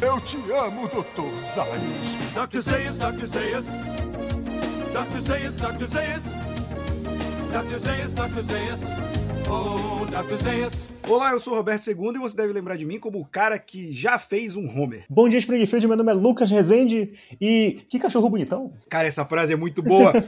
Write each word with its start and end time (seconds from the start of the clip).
Eu 0.00 0.20
te 0.20 0.36
amo, 0.52 0.88
Dr. 0.88 1.30
Zayas. 1.54 2.48
Dr. 2.48 2.60
Zayas, 2.60 2.98
Dr. 2.98 3.26
Zayas. 3.26 3.66
Dr. 4.92 5.18
Zayas, 5.20 5.56
Dr. 5.56 5.86
Zayas. 5.86 6.24
Dr. 7.52 7.78
Zayas, 7.78 8.12
Dr. 8.12 8.42
Zayas. 8.42 8.82
Oh, 9.48 10.04
Dr. 10.06 10.36
Zayas. 10.36 10.88
Olá, 11.08 11.32
eu 11.32 11.38
sou 11.38 11.52
o 11.52 11.56
Roberto 11.56 11.86
II 11.86 12.14
e 12.14 12.18
você 12.18 12.36
deve 12.36 12.52
lembrar 12.52 12.76
de 12.76 12.84
mim 12.86 12.98
como 12.98 13.20
o 13.20 13.26
cara 13.26 13.58
que 13.58 13.92
já 13.92 14.18
fez 14.18 14.56
um 14.56 14.66
Homer. 14.66 15.04
Bom 15.08 15.28
dia, 15.28 15.38
Springfield. 15.38 15.86
Meu 15.86 15.96
nome 15.96 16.10
é 16.10 16.14
Lucas 16.14 16.50
Rezende 16.50 17.12
e 17.40 17.82
que 17.88 17.98
cachorro 17.98 18.30
bonitão. 18.30 18.72
Cara, 18.88 19.06
essa 19.06 19.24
frase 19.24 19.52
é 19.52 19.56
muito 19.56 19.82
boa. 19.82 20.12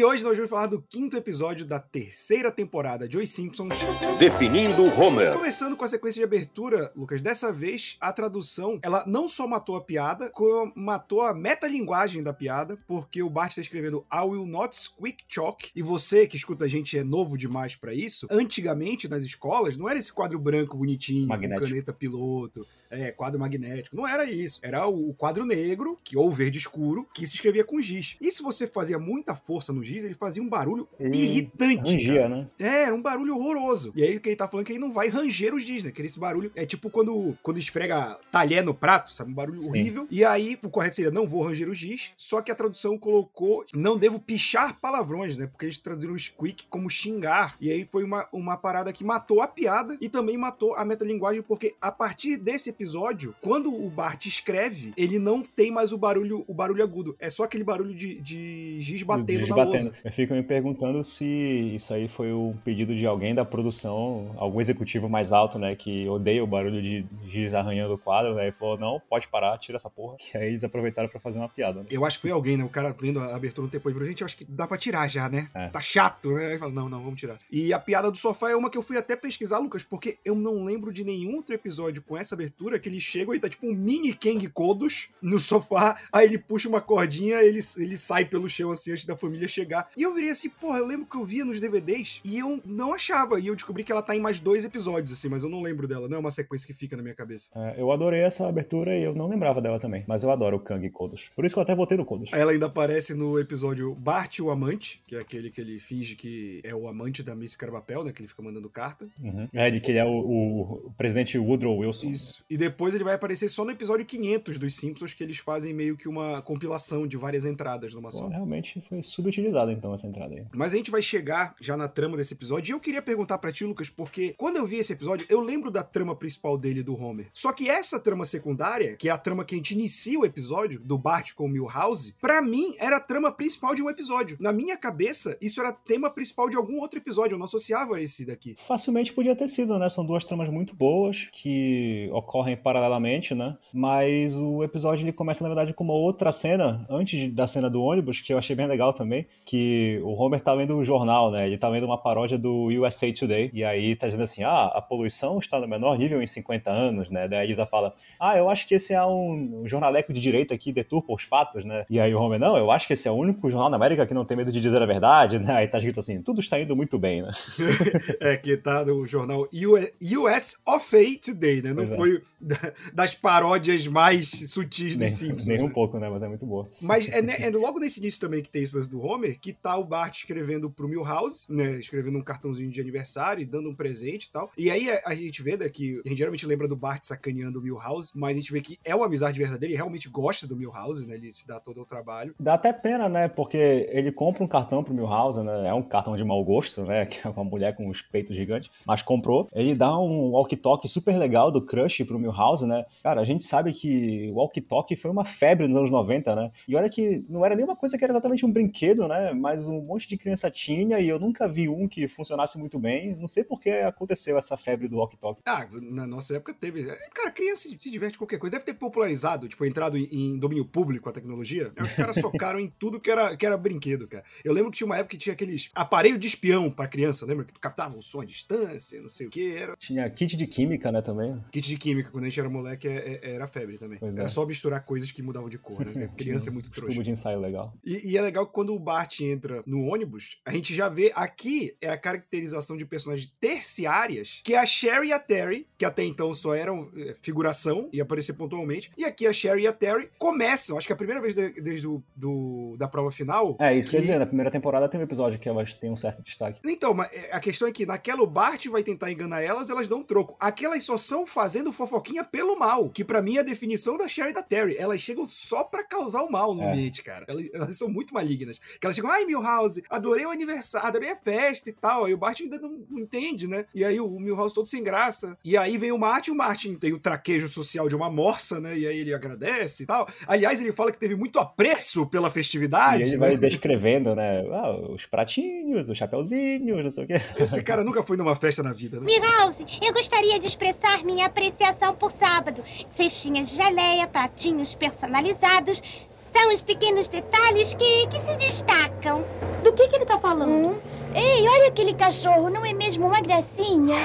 E 0.00 0.02
hoje 0.02 0.24
nós 0.24 0.34
vamos 0.34 0.48
falar 0.48 0.66
do 0.66 0.80
quinto 0.80 1.14
episódio 1.14 1.66
da 1.66 1.78
terceira 1.78 2.50
temporada 2.50 3.06
de 3.06 3.18
Os 3.18 3.28
Simpsons. 3.28 3.74
Definindo 4.18 4.82
Homer. 4.98 5.30
Começando 5.30 5.76
com 5.76 5.84
a 5.84 5.88
sequência 5.88 6.20
de 6.20 6.24
abertura, 6.24 6.90
Lucas, 6.96 7.20
dessa 7.20 7.52
vez 7.52 7.98
a 8.00 8.10
tradução, 8.10 8.78
ela 8.82 9.04
não 9.06 9.28
só 9.28 9.46
matou 9.46 9.76
a 9.76 9.80
piada, 9.82 10.30
como 10.30 10.72
matou 10.74 11.20
a 11.20 11.34
metalinguagem 11.34 12.22
da 12.22 12.32
piada, 12.32 12.78
porque 12.86 13.22
o 13.22 13.28
Bart 13.28 13.50
está 13.50 13.60
escrevendo 13.60 14.06
I 14.10 14.24
will 14.24 14.46
not 14.46 14.74
squeak 14.74 15.22
chalk, 15.28 15.70
e 15.76 15.82
você 15.82 16.26
que 16.26 16.34
escuta 16.34 16.64
a 16.64 16.68
gente 16.68 16.96
é 16.96 17.04
novo 17.04 17.36
demais 17.36 17.76
para 17.76 17.92
isso. 17.92 18.26
Antigamente, 18.30 19.06
nas 19.06 19.22
escolas, 19.22 19.76
não 19.76 19.86
era 19.86 19.98
esse 19.98 20.10
quadro 20.10 20.38
branco 20.38 20.78
bonitinho, 20.78 21.28
Magnético. 21.28 21.60
com 21.60 21.68
caneta 21.68 21.92
piloto, 21.92 22.66
é, 22.90 23.10
quadro 23.12 23.38
magnético. 23.38 23.96
Não 23.96 24.06
era 24.06 24.24
isso. 24.24 24.60
Era 24.62 24.86
o 24.86 25.14
quadro 25.14 25.44
negro, 25.44 25.98
que 26.02 26.16
ou 26.16 26.30
verde 26.30 26.58
escuro, 26.58 27.06
que 27.14 27.26
se 27.26 27.36
escrevia 27.36 27.64
com 27.64 27.80
giz. 27.80 28.16
E 28.20 28.30
se 28.30 28.42
você 28.42 28.66
fazia 28.66 28.98
muita 28.98 29.34
força 29.36 29.72
no 29.72 29.82
giz, 29.82 30.04
ele 30.04 30.14
fazia 30.14 30.42
um 30.42 30.48
barulho 30.48 30.88
Ele 30.98 31.16
irritante. 31.16 31.92
Rangia, 31.92 32.28
né? 32.28 32.48
É, 32.58 32.84
era 32.84 32.94
um 32.94 33.02
barulho 33.02 33.36
horroroso. 33.36 33.92
E 33.94 34.02
aí 34.02 34.16
o 34.16 34.20
que 34.20 34.28
ele 34.28 34.36
tá 34.36 34.48
falando 34.48 34.64
é 34.64 34.66
que 34.66 34.72
ele 34.72 34.80
não 34.80 34.92
vai 34.92 35.08
ranger 35.08 35.54
os 35.54 35.62
giz, 35.62 35.82
né? 35.82 35.90
Que 35.90 36.02
esse 36.02 36.18
barulho 36.18 36.50
é 36.54 36.66
tipo 36.66 36.90
quando, 36.90 37.36
quando 37.42 37.58
esfrega 37.58 38.18
talher 38.32 38.64
no 38.64 38.74
prato, 38.74 39.12
sabe? 39.12 39.30
Um 39.30 39.34
barulho 39.34 39.62
Sim. 39.62 39.68
horrível. 39.68 40.06
E 40.10 40.24
aí 40.24 40.58
o 40.62 40.68
correto 40.68 40.96
seria 40.96 41.10
não 41.10 41.26
vou 41.26 41.42
ranger 41.42 41.68
os 41.68 41.78
giz, 41.78 42.12
só 42.16 42.42
que 42.42 42.50
a 42.50 42.54
tradução 42.54 42.98
colocou 42.98 43.64
não 43.74 43.96
devo 43.96 44.18
pichar 44.18 44.78
palavrões, 44.80 45.36
né? 45.36 45.46
Porque 45.46 45.66
eles 45.66 45.78
traduziram 45.78 46.18
squeak 46.18 46.66
como 46.68 46.90
xingar. 46.90 47.56
E 47.60 47.70
aí 47.70 47.88
foi 47.90 48.04
uma, 48.04 48.26
uma 48.32 48.56
parada 48.56 48.92
que 48.92 49.04
matou 49.04 49.40
a 49.40 49.48
piada 49.48 49.96
e 50.00 50.08
também 50.08 50.36
matou 50.36 50.74
a 50.74 50.84
metalinguagem, 50.84 51.42
porque 51.42 51.74
a 51.80 51.92
partir 51.92 52.36
desse 52.36 52.70
episódio, 52.80 53.34
quando 53.42 53.74
o 53.74 53.90
Bart 53.90 54.24
escreve, 54.24 54.94
ele 54.96 55.18
não 55.18 55.42
tem 55.42 55.70
mais 55.70 55.92
o 55.92 55.98
barulho, 55.98 56.44
o 56.48 56.54
barulho 56.54 56.82
agudo. 56.82 57.14
É 57.18 57.28
só 57.28 57.44
aquele 57.44 57.62
barulho 57.62 57.94
de, 57.94 58.18
de 58.22 58.80
giz 58.80 59.02
batendo 59.02 59.46
na 59.46 59.56
lousa. 59.64 59.92
Eu 60.02 60.10
fico 60.10 60.32
me 60.32 60.42
perguntando 60.42 61.04
se 61.04 61.26
isso 61.74 61.92
aí 61.92 62.08
foi 62.08 62.32
o 62.32 62.54
pedido 62.64 62.96
de 62.96 63.06
alguém 63.06 63.34
da 63.34 63.44
produção, 63.44 64.34
algum 64.38 64.60
executivo 64.60 65.10
mais 65.10 65.30
alto, 65.30 65.58
né, 65.58 65.76
que 65.76 66.08
odeia 66.08 66.42
o 66.42 66.46
barulho 66.46 66.80
de 66.80 67.04
giz 67.26 67.52
arranhando 67.52 67.94
o 67.94 67.98
quadro, 67.98 68.34
né, 68.34 68.48
e 68.48 68.52
falou, 68.52 68.78
não, 68.78 69.00
pode 69.10 69.28
parar, 69.28 69.58
tira 69.58 69.76
essa 69.76 69.90
porra. 69.90 70.16
E 70.32 70.38
aí 70.38 70.48
eles 70.48 70.64
aproveitaram 70.64 71.08
pra 71.08 71.20
fazer 71.20 71.38
uma 71.38 71.48
piada, 71.48 71.80
né? 71.80 71.86
Eu 71.90 72.06
acho 72.06 72.16
que 72.16 72.22
foi 72.22 72.30
alguém, 72.30 72.56
né? 72.56 72.64
O 72.64 72.68
cara 72.68 72.94
vendo 72.98 73.20
a 73.20 73.36
abertura 73.36 73.68
no 73.70 73.90
e 73.90 73.92
virou, 73.92 74.08
gente, 74.08 74.22
eu 74.22 74.26
acho 74.26 74.36
que 74.36 74.44
dá 74.44 74.66
pra 74.66 74.78
tirar 74.78 75.08
já, 75.08 75.28
né? 75.28 75.48
É. 75.54 75.68
Tá 75.68 75.80
chato, 75.80 76.30
né? 76.30 76.52
Aí 76.52 76.58
fala, 76.58 76.72
não, 76.72 76.88
não, 76.88 77.02
vamos 77.02 77.20
tirar. 77.20 77.36
E 77.50 77.72
a 77.72 77.78
piada 77.78 78.10
do 78.10 78.16
sofá 78.16 78.50
é 78.50 78.56
uma 78.56 78.70
que 78.70 78.78
eu 78.78 78.82
fui 78.82 78.96
até 78.96 79.16
pesquisar, 79.16 79.58
Lucas, 79.58 79.82
porque 79.82 80.18
eu 80.24 80.34
não 80.34 80.64
lembro 80.64 80.92
de 80.92 81.04
nenhum 81.04 81.36
outro 81.36 81.54
episódio 81.54 82.02
com 82.02 82.16
essa 82.16 82.34
abertura 82.34 82.69
que 82.78 82.88
eles 82.88 83.02
chegam 83.02 83.34
e 83.34 83.40
tá 83.40 83.48
tipo 83.48 83.66
um 83.66 83.74
mini 83.74 84.12
Kang 84.14 84.46
Kodos 84.48 85.08
no 85.20 85.38
sofá, 85.38 85.98
aí 86.12 86.26
ele 86.26 86.38
puxa 86.38 86.68
uma 86.68 86.80
cordinha, 86.80 87.42
ele, 87.42 87.60
ele 87.76 87.96
sai 87.96 88.24
pelo 88.24 88.48
chão 88.48 88.70
assim 88.70 88.92
antes 88.92 89.04
da 89.04 89.16
família 89.16 89.48
chegar. 89.48 89.88
E 89.96 90.02
eu 90.02 90.14
virei 90.14 90.30
assim, 90.30 90.48
porra, 90.50 90.78
eu 90.78 90.86
lembro 90.86 91.06
que 91.06 91.16
eu 91.16 91.24
via 91.24 91.44
nos 91.44 91.60
DVDs 91.60 92.20
e 92.24 92.38
eu 92.38 92.60
não 92.64 92.92
achava. 92.92 93.40
E 93.40 93.46
eu 93.48 93.54
descobri 93.54 93.82
que 93.84 93.92
ela 93.92 94.02
tá 94.02 94.14
em 94.16 94.20
mais 94.20 94.38
dois 94.40 94.64
episódios, 94.64 95.12
assim, 95.12 95.28
mas 95.28 95.42
eu 95.42 95.48
não 95.50 95.62
lembro 95.62 95.86
dela. 95.88 96.08
Não 96.08 96.16
é 96.16 96.20
uma 96.20 96.30
sequência 96.30 96.66
que 96.66 96.72
fica 96.74 96.96
na 96.96 97.02
minha 97.02 97.14
cabeça. 97.14 97.50
É, 97.54 97.80
eu 97.80 97.90
adorei 97.92 98.20
essa 98.20 98.46
abertura 98.48 98.96
e 98.96 99.02
eu 99.02 99.14
não 99.14 99.28
lembrava 99.28 99.60
dela 99.60 99.78
também, 99.80 100.04
mas 100.06 100.22
eu 100.22 100.30
adoro 100.30 100.56
o 100.56 100.60
Kang 100.60 100.88
Kodos. 100.90 101.30
Por 101.34 101.44
isso 101.44 101.54
que 101.54 101.58
eu 101.58 101.62
até 101.62 101.74
votei 101.74 101.96
no 101.96 102.04
Kodos. 102.04 102.30
Ela 102.32 102.52
ainda 102.52 102.66
aparece 102.66 103.14
no 103.14 103.38
episódio 103.38 103.94
Bart 103.94 104.38
o 104.40 104.50
Amante, 104.50 105.00
que 105.06 105.16
é 105.16 105.20
aquele 105.20 105.50
que 105.50 105.60
ele 105.60 105.78
finge 105.80 106.14
que 106.14 106.60
é 106.64 106.74
o 106.74 106.88
amante 106.88 107.22
da 107.22 107.34
Miss 107.34 107.56
Carbapel, 107.56 108.04
né? 108.04 108.12
Que 108.12 108.20
ele 108.22 108.28
fica 108.28 108.42
mandando 108.42 108.68
carta. 108.68 109.08
Uhum. 109.22 109.48
É, 109.52 109.70
de 109.70 109.80
que 109.80 109.90
ele 109.90 109.98
é 109.98 110.04
o, 110.04 110.08
o- 110.10 110.62
o 110.86 110.92
presidente 110.96 111.38
Woodrow 111.38 111.78
Wilson. 111.78 112.10
Isso. 112.10 112.44
E 112.50 112.56
depois 112.60 112.94
ele 112.94 113.04
vai 113.04 113.14
aparecer 113.14 113.48
só 113.48 113.64
no 113.64 113.70
episódio 113.70 114.04
500 114.04 114.58
dos 114.58 114.74
Simpsons, 114.76 115.14
que 115.14 115.24
eles 115.24 115.38
fazem 115.38 115.72
meio 115.72 115.96
que 115.96 116.06
uma 116.06 116.42
compilação 116.42 117.06
de 117.06 117.16
várias 117.16 117.46
entradas 117.46 117.94
numa 117.94 118.10
Pô, 118.10 118.18
só. 118.18 118.28
realmente 118.28 118.82
foi 118.86 119.02
subutilizada 119.02 119.72
então 119.72 119.94
essa 119.94 120.06
entrada 120.06 120.34
aí. 120.34 120.44
Mas 120.54 120.74
a 120.74 120.76
gente 120.76 120.90
vai 120.90 121.00
chegar 121.00 121.54
já 121.58 121.74
na 121.74 121.88
trama 121.88 122.18
desse 122.18 122.34
episódio. 122.34 122.70
E 122.70 122.74
eu 122.74 122.78
queria 122.80 123.00
perguntar 123.00 123.38
pra 123.38 123.50
ti, 123.50 123.64
Lucas, 123.64 123.88
porque 123.88 124.34
quando 124.36 124.56
eu 124.58 124.66
vi 124.66 124.76
esse 124.76 124.92
episódio, 124.92 125.26
eu 125.30 125.40
lembro 125.40 125.70
da 125.70 125.82
trama 125.82 126.14
principal 126.14 126.58
dele 126.58 126.82
do 126.82 126.94
Homer. 126.94 127.28
Só 127.32 127.50
que 127.50 127.70
essa 127.70 127.98
trama 127.98 128.26
secundária, 128.26 128.94
que 128.96 129.08
é 129.08 129.12
a 129.12 129.16
trama 129.16 129.42
que 129.42 129.54
a 129.54 129.58
gente 129.58 129.72
inicia 129.72 130.20
o 130.20 130.26
episódio, 130.26 130.80
do 130.80 130.98
Bart 130.98 131.32
com 131.32 131.46
o 131.46 131.48
Milhouse, 131.48 132.14
pra 132.20 132.42
mim 132.42 132.74
era 132.78 132.98
a 132.98 133.00
trama 133.00 133.32
principal 133.32 133.74
de 133.74 133.82
um 133.82 133.88
episódio. 133.88 134.36
Na 134.38 134.52
minha 134.52 134.76
cabeça, 134.76 135.34
isso 135.40 135.60
era 135.60 135.72
tema 135.72 136.10
principal 136.10 136.50
de 136.50 136.58
algum 136.58 136.78
outro 136.78 136.98
episódio. 136.98 137.36
Eu 137.36 137.38
não 137.38 137.46
associava 137.46 137.98
esse 138.02 138.26
daqui. 138.26 138.56
Facilmente 138.68 139.14
podia 139.14 139.34
ter 139.34 139.48
sido, 139.48 139.78
né? 139.78 139.88
São 139.88 140.04
duas 140.04 140.24
tramas 140.24 140.50
muito 140.50 140.76
boas 140.76 141.30
que 141.32 142.10
ocorrem 142.12 142.49
paralelamente, 142.56 143.34
né? 143.34 143.56
Mas 143.72 144.36
o 144.36 144.62
episódio 144.62 145.04
ele 145.04 145.12
começa, 145.12 145.42
na 145.42 145.48
verdade, 145.48 145.72
com 145.74 145.84
uma 145.84 145.94
outra 145.94 146.30
cena, 146.32 146.84
antes 146.88 147.32
da 147.32 147.46
cena 147.46 147.68
do 147.70 147.82
ônibus, 147.82 148.20
que 148.20 148.32
eu 148.32 148.38
achei 148.38 148.54
bem 148.56 148.66
legal 148.66 148.92
também, 148.92 149.26
que 149.44 150.00
o 150.04 150.10
Homer 150.20 150.40
tá 150.40 150.52
lendo 150.52 150.76
um 150.76 150.84
jornal, 150.84 151.30
né? 151.30 151.46
Ele 151.46 151.58
tá 151.58 151.68
lendo 151.68 151.84
uma 151.86 151.98
paródia 151.98 152.38
do 152.38 152.66
USA 152.66 153.12
Today, 153.12 153.50
e 153.52 153.64
aí 153.64 153.94
tá 153.96 154.06
dizendo 154.06 154.24
assim, 154.24 154.42
ah, 154.42 154.66
a 154.74 154.80
poluição 154.82 155.38
está 155.38 155.58
no 155.60 155.68
menor 155.68 155.98
nível 155.98 156.22
em 156.22 156.26
50 156.26 156.70
anos, 156.70 157.10
né? 157.10 157.28
Daí 157.28 157.38
a 157.40 157.44
Isa 157.50 157.66
fala, 157.66 157.94
ah, 158.18 158.36
eu 158.36 158.48
acho 158.50 158.66
que 158.66 158.74
esse 158.74 158.92
é 158.94 159.04
um 159.04 159.62
jornaleco 159.66 160.12
de 160.12 160.20
direita 160.20 160.56
que 160.58 160.72
deturpa 160.72 161.12
os 161.12 161.22
fatos, 161.22 161.64
né? 161.64 161.84
E 161.90 161.98
aí 162.00 162.14
o 162.14 162.20
Homer, 162.20 162.38
não, 162.38 162.56
eu 162.56 162.70
acho 162.70 162.86
que 162.86 162.92
esse 162.92 163.08
é 163.08 163.10
o 163.10 163.14
único 163.14 163.50
jornal 163.50 163.70
na 163.70 163.76
América 163.76 164.06
que 164.06 164.14
não 164.14 164.24
tem 164.24 164.36
medo 164.36 164.52
de 164.52 164.60
dizer 164.60 164.80
a 164.82 164.86
verdade, 164.86 165.38
né? 165.40 165.52
Aí 165.54 165.68
tá 165.68 165.78
escrito 165.78 166.00
assim, 166.00 166.22
tudo 166.22 166.40
está 166.40 166.58
indo 166.60 166.76
muito 166.76 166.98
bem, 166.98 167.22
né? 167.22 167.32
É, 168.20 168.36
que 168.36 168.56
tá 168.56 168.84
no 168.84 169.06
jornal 169.06 169.42
U- 169.52 170.20
US 170.26 170.56
of 170.66 170.96
A 170.96 171.18
Today, 171.24 171.62
né? 171.62 171.70
Não 171.70 171.76
Pois 171.76 171.92
é. 171.92 171.96
foi 171.96 172.10
da- 172.10 172.22
das 172.92 173.14
paródias 173.14 173.86
mais 173.86 174.28
sutis 174.28 174.96
dos 174.96 175.12
Simpsons. 175.12 175.46
nem 175.46 175.60
um 175.62 175.66
né? 175.66 175.72
pouco, 175.72 175.98
né? 175.98 176.08
Mas 176.08 176.22
é 176.22 176.28
muito 176.28 176.46
boa. 176.46 176.68
Mas 176.80 177.08
é, 177.08 177.20
ne- 177.20 177.36
é 177.38 177.50
logo 177.50 177.78
nesse 177.78 178.00
início 178.00 178.20
também 178.20 178.42
que 178.42 178.48
tem 178.48 178.62
esse 178.62 178.76
lance 178.76 178.90
do 178.90 179.00
Homer, 179.00 179.38
que 179.38 179.52
tá 179.52 179.76
o 179.76 179.84
Bart 179.84 180.16
escrevendo 180.16 180.70
pro 180.70 180.88
Milhouse, 180.88 181.46
né? 181.48 181.78
Escrevendo 181.78 182.18
um 182.18 182.22
cartãozinho 182.22 182.70
de 182.70 182.80
aniversário 182.80 183.42
e 183.42 183.46
dando 183.46 183.68
um 183.68 183.74
presente 183.74 184.24
e 184.24 184.30
tal. 184.30 184.50
E 184.56 184.70
aí 184.70 184.90
a, 184.90 185.00
a 185.06 185.14
gente 185.14 185.42
vê, 185.42 185.56
né, 185.56 185.68
que 185.68 186.00
a 186.04 186.08
gente 186.08 186.18
geralmente 186.18 186.46
lembra 186.46 186.66
do 186.66 186.76
Bart 186.76 187.02
sacaneando 187.02 187.58
o 187.58 187.62
Milhouse, 187.62 188.10
mas 188.14 188.36
a 188.36 188.40
gente 188.40 188.52
vê 188.52 188.60
que 188.60 188.78
é 188.84 188.94
uma 188.94 189.06
amizade 189.06 189.38
verdadeira 189.38 189.72
e 189.72 189.76
realmente 189.76 190.08
gosta 190.08 190.46
do 190.46 190.56
Milhouse, 190.56 191.06
né? 191.06 191.14
Ele 191.14 191.32
se 191.32 191.46
dá 191.46 191.60
todo 191.60 191.80
o 191.80 191.86
trabalho. 191.86 192.34
Dá 192.38 192.54
até 192.54 192.72
pena, 192.72 193.08
né? 193.08 193.28
Porque 193.28 193.88
ele 193.90 194.12
compra 194.12 194.42
um 194.42 194.48
cartão 194.48 194.82
pro 194.82 194.94
Milhouse, 194.94 195.42
né? 195.42 195.68
É 195.68 195.74
um 195.74 195.82
cartão 195.82 196.16
de 196.16 196.24
mau 196.24 196.42
gosto, 196.44 196.84
né? 196.84 197.06
Que 197.10 197.26
é 197.26 197.30
uma 197.30 197.42
mulher 197.44 197.74
com 197.74 197.88
os 197.88 198.00
peitos 198.02 198.36
gigantes, 198.36 198.70
mas 198.86 199.02
comprou. 199.02 199.48
Ele 199.52 199.74
dá 199.74 199.98
um 199.98 200.30
walkie-talkie 200.30 200.88
super 200.88 201.16
legal 201.18 201.50
do 201.50 201.60
Crush 201.60 202.04
pro 202.04 202.18
Milhouse, 202.18 202.29
né? 202.66 202.84
Cara, 203.02 203.20
a 203.20 203.24
gente 203.24 203.44
sabe 203.44 203.72
que 203.72 204.30
o 204.30 204.36
walkie-talkie 204.36 204.96
foi 204.96 205.10
uma 205.10 205.24
febre 205.24 205.66
nos 205.66 205.76
anos 205.76 205.90
90, 205.90 206.34
né? 206.34 206.50
E 206.66 206.76
olha 206.76 206.88
que 206.88 207.24
não 207.28 207.44
era 207.44 207.54
nenhuma 207.54 207.76
coisa 207.76 207.96
que 207.96 208.04
era 208.04 208.12
exatamente 208.12 208.44
um 208.44 208.52
brinquedo, 208.52 209.06
né? 209.08 209.32
Mas 209.32 209.66
um 209.66 209.80
monte 209.80 210.08
de 210.08 210.16
criança 210.16 210.50
tinha 210.50 211.00
e 211.00 211.08
eu 211.08 211.18
nunca 211.18 211.48
vi 211.48 211.68
um 211.68 211.88
que 211.88 212.08
funcionasse 212.08 212.58
muito 212.58 212.78
bem. 212.78 213.14
Não 213.16 213.28
sei 213.28 213.44
por 213.44 213.60
que 213.60 213.70
aconteceu 213.70 214.36
essa 214.38 214.56
febre 214.56 214.88
do 214.88 214.96
walkie-talkie. 214.96 215.42
Ah, 215.44 215.66
na 215.82 216.06
nossa 216.06 216.36
época 216.36 216.54
teve. 216.54 216.84
Cara, 217.14 217.30
criança 217.30 217.68
se, 217.68 217.90
diverte 217.90 218.18
com 218.18 218.24
qualquer 218.24 218.38
coisa. 218.38 218.52
Deve 218.52 218.64
ter 218.64 218.74
popularizado, 218.74 219.48
tipo, 219.48 219.64
entrado 219.64 219.96
em, 219.96 220.08
em 220.10 220.38
domínio 220.38 220.64
público 220.64 221.08
a 221.08 221.12
tecnologia. 221.12 221.72
Os 221.80 221.94
caras 221.94 222.16
socaram 222.16 222.58
em 222.58 222.72
tudo 222.78 223.00
que 223.00 223.10
era, 223.10 223.36
que 223.36 223.44
era 223.46 223.56
brinquedo, 223.56 224.06
cara. 224.06 224.24
Eu 224.44 224.52
lembro 224.52 224.70
que 224.70 224.78
tinha 224.78 224.86
uma 224.86 224.96
época 224.96 225.10
que 225.10 225.18
tinha 225.18 225.32
aqueles 225.32 225.70
aparelho 225.74 226.18
de 226.18 226.26
espião 226.26 226.70
pra 226.70 226.86
criança, 226.88 227.26
lembra? 227.26 227.44
Que 227.44 227.52
tu 227.52 227.60
captava 227.60 227.96
o 227.96 228.02
som 228.02 228.20
à 228.20 228.24
distância, 228.24 229.00
não 229.00 229.08
sei 229.08 229.26
o 229.26 229.30
que. 229.30 229.56
Era 229.56 229.76
Tinha 229.76 230.08
kit 230.10 230.36
de 230.36 230.46
química, 230.46 230.90
né, 230.92 231.02
também. 231.02 231.42
kit 231.50 231.66
de 231.66 231.76
química, 231.76 232.10
quando 232.20 232.26
a 232.26 232.28
gente 232.28 232.40
era 232.40 232.48
moleque, 232.50 232.86
é- 232.86 233.18
é- 233.22 233.30
era 233.34 233.46
febre 233.46 233.78
também. 233.78 233.98
Pois 233.98 234.14
Era 234.14 234.24
é. 234.24 234.28
só 234.28 234.44
misturar 234.44 234.84
coisas 234.84 235.10
que 235.10 235.22
mudavam 235.22 235.48
de 235.48 235.56
cor, 235.58 235.84
né? 235.86 236.10
Criança 236.16 236.50
é 236.50 236.52
muito 236.52 236.70
trouxa. 236.70 236.92
Tubo 236.92 237.02
de 237.02 237.10
ensaio 237.10 237.40
legal. 237.40 237.72
E, 237.84 238.10
e 238.10 238.18
é 238.18 238.22
legal 238.22 238.46
que 238.46 238.52
quando 238.52 238.74
o 238.74 238.78
Bart 238.78 239.20
entra 239.20 239.62
no 239.66 239.80
ônibus, 239.86 240.38
a 240.44 240.52
gente 240.52 240.74
já 240.74 240.88
vê 240.88 241.10
aqui 241.14 241.74
é 241.80 241.88
a 241.88 241.96
caracterização 241.96 242.76
de 242.76 242.84
personagens 242.84 243.26
terciárias, 243.40 244.40
que 244.44 244.54
é 244.54 244.58
a 244.58 244.66
Sherry 244.66 245.08
e 245.08 245.12
a 245.12 245.18
Terry, 245.18 245.66
que 245.78 245.84
até 245.84 246.02
então 246.04 246.32
só 246.34 246.54
eram 246.54 246.90
é, 246.96 247.14
figuração 247.22 247.88
e 247.92 248.00
aparecer 248.00 248.34
pontualmente. 248.34 248.90
E 248.98 249.04
aqui 249.04 249.26
a 249.26 249.32
Sherry 249.32 249.62
e 249.62 249.66
a 249.66 249.72
Terry 249.72 250.10
começam, 250.18 250.76
acho 250.76 250.86
que 250.86 250.92
é 250.92 250.94
a 250.94 250.96
primeira 250.96 251.20
vez 251.20 251.34
de- 251.34 251.60
desde 251.60 251.86
o, 251.86 252.02
do, 252.16 252.74
da 252.78 252.88
prova 252.88 253.10
final. 253.10 253.56
É, 253.60 253.76
isso 253.76 253.90
que- 253.90 253.96
quer 253.96 254.02
dizer, 254.02 254.18
na 254.18 254.26
primeira 254.26 254.50
temporada 254.50 254.88
tem 254.88 255.00
um 255.00 255.04
episódio 255.04 255.38
que 255.38 255.48
elas 255.48 255.74
têm 255.74 255.90
um 255.90 255.96
certo 255.96 256.22
destaque. 256.22 256.60
Então, 256.64 256.92
mas 256.92 257.12
é, 257.12 257.30
a 257.32 257.40
questão 257.40 257.68
é 257.68 257.72
que 257.72 257.86
naquela 257.86 258.22
o 258.22 258.26
Bart 258.26 258.66
vai 258.66 258.82
tentar 258.82 259.10
enganar 259.10 259.40
elas, 259.42 259.70
elas 259.70 259.88
dão 259.88 260.00
um 260.00 260.04
troco. 260.04 260.36
Aqui 260.40 260.64
elas 260.64 260.84
só 260.84 260.96
são 260.96 261.26
fazendo 261.26 261.72
fofoquinha 261.72 262.09
pelo 262.30 262.58
mal, 262.58 262.88
que 262.88 263.04
pra 263.04 263.22
mim 263.22 263.36
é 263.36 263.40
a 263.40 263.44
definição 263.44 263.96
da 263.96 264.08
Sherry 264.08 264.30
e 264.30 264.34
da 264.34 264.42
Terry. 264.42 264.76
Elas 264.78 265.00
chegam 265.00 265.24
só 265.26 265.62
pra 265.64 265.84
causar 265.84 266.22
o 266.22 266.30
mal 266.30 266.54
no 266.54 266.62
É. 266.62 266.72
ambiente, 266.72 267.02
cara. 267.02 267.24
Elas, 267.28 267.46
elas 267.52 267.78
são 267.78 267.88
muito 267.88 268.12
malignas. 268.12 268.58
Que 268.80 268.86
elas 268.86 268.96
chegam, 268.96 269.10
ai, 269.10 269.24
Milhouse, 269.24 269.82
adorei 269.88 270.26
o 270.26 270.30
aniversário, 270.30 270.88
adorei 270.88 271.10
a 271.10 271.16
festa 271.16 271.70
e 271.70 271.72
tal. 271.72 272.04
Aí 272.04 272.14
o 272.14 272.18
Bart 272.18 272.40
ainda 272.40 272.58
não, 272.58 272.78
não 272.90 272.98
entende, 272.98 273.46
né? 273.46 273.64
E 273.74 273.84
aí 273.84 274.00
o 274.00 274.08
Milhouse 274.18 274.54
todo 274.54 274.66
sem 274.66 274.82
graça. 274.82 275.36
E 275.44 275.56
aí 275.56 275.78
vem 275.78 275.92
o 275.92 275.98
Martin, 275.98 276.32
o 276.32 276.36
Martin 276.36 276.74
tem 276.74 276.92
o 276.92 276.98
traquejo 276.98 277.48
social 277.48 277.88
de 277.88 277.94
uma 277.96 278.10
morsa, 278.10 278.60
né? 278.60 278.76
E 278.78 278.86
aí 278.86 278.98
ele 278.98 279.14
agradece 279.14 279.82
e 279.82 279.86
tal. 279.86 280.08
Aliás, 280.26 280.60
ele 280.60 280.72
fala 280.72 280.90
que 280.92 280.98
teve 280.98 281.14
muito 281.16 281.38
apreço 281.38 282.06
pela 282.06 282.30
festividade. 282.30 283.02
E 283.02 283.06
ele 283.06 283.12
né? 283.12 283.18
vai 283.18 283.36
descrevendo, 283.38 284.14
né? 284.14 284.44
Ah, 284.52 284.72
os 284.90 285.06
pratinhos, 285.06 285.88
os 285.88 285.96
chapeuzinhos, 285.96 286.84
não 286.84 286.90
sei 286.90 287.04
o 287.04 287.06
quê. 287.06 287.14
Esse 287.38 287.62
cara 287.62 287.84
nunca 287.84 288.02
foi 288.02 288.16
numa 288.16 288.34
festa 288.36 288.62
na 288.62 288.72
vida, 288.72 288.98
né? 289.00 289.06
Milhouse, 289.06 289.64
eu 289.82 289.92
gostaria 289.92 290.38
de 290.38 290.46
expressar 290.46 291.04
minha 291.04 291.26
apreciação 291.26 291.89
por 291.94 292.12
sábado. 292.12 292.62
Cestinhas 292.90 293.50
de 293.50 293.56
geleia, 293.56 294.06
pratinhos 294.06 294.74
personalizados. 294.74 295.82
São 296.26 296.52
os 296.52 296.62
pequenos 296.62 297.08
detalhes 297.08 297.74
que, 297.74 298.06
que 298.06 298.20
se 298.20 298.36
destacam. 298.36 299.24
Do 299.64 299.72
que, 299.72 299.88
que 299.88 299.96
ele 299.96 300.06
tá 300.06 300.18
falando? 300.18 300.68
Hum? 300.68 300.80
Ei, 301.14 301.46
olha 301.46 301.68
aquele 301.68 301.92
cachorro, 301.92 302.48
não 302.48 302.64
é 302.64 302.72
mesmo 302.72 303.06
uma 303.06 303.20
gracinha? 303.20 303.96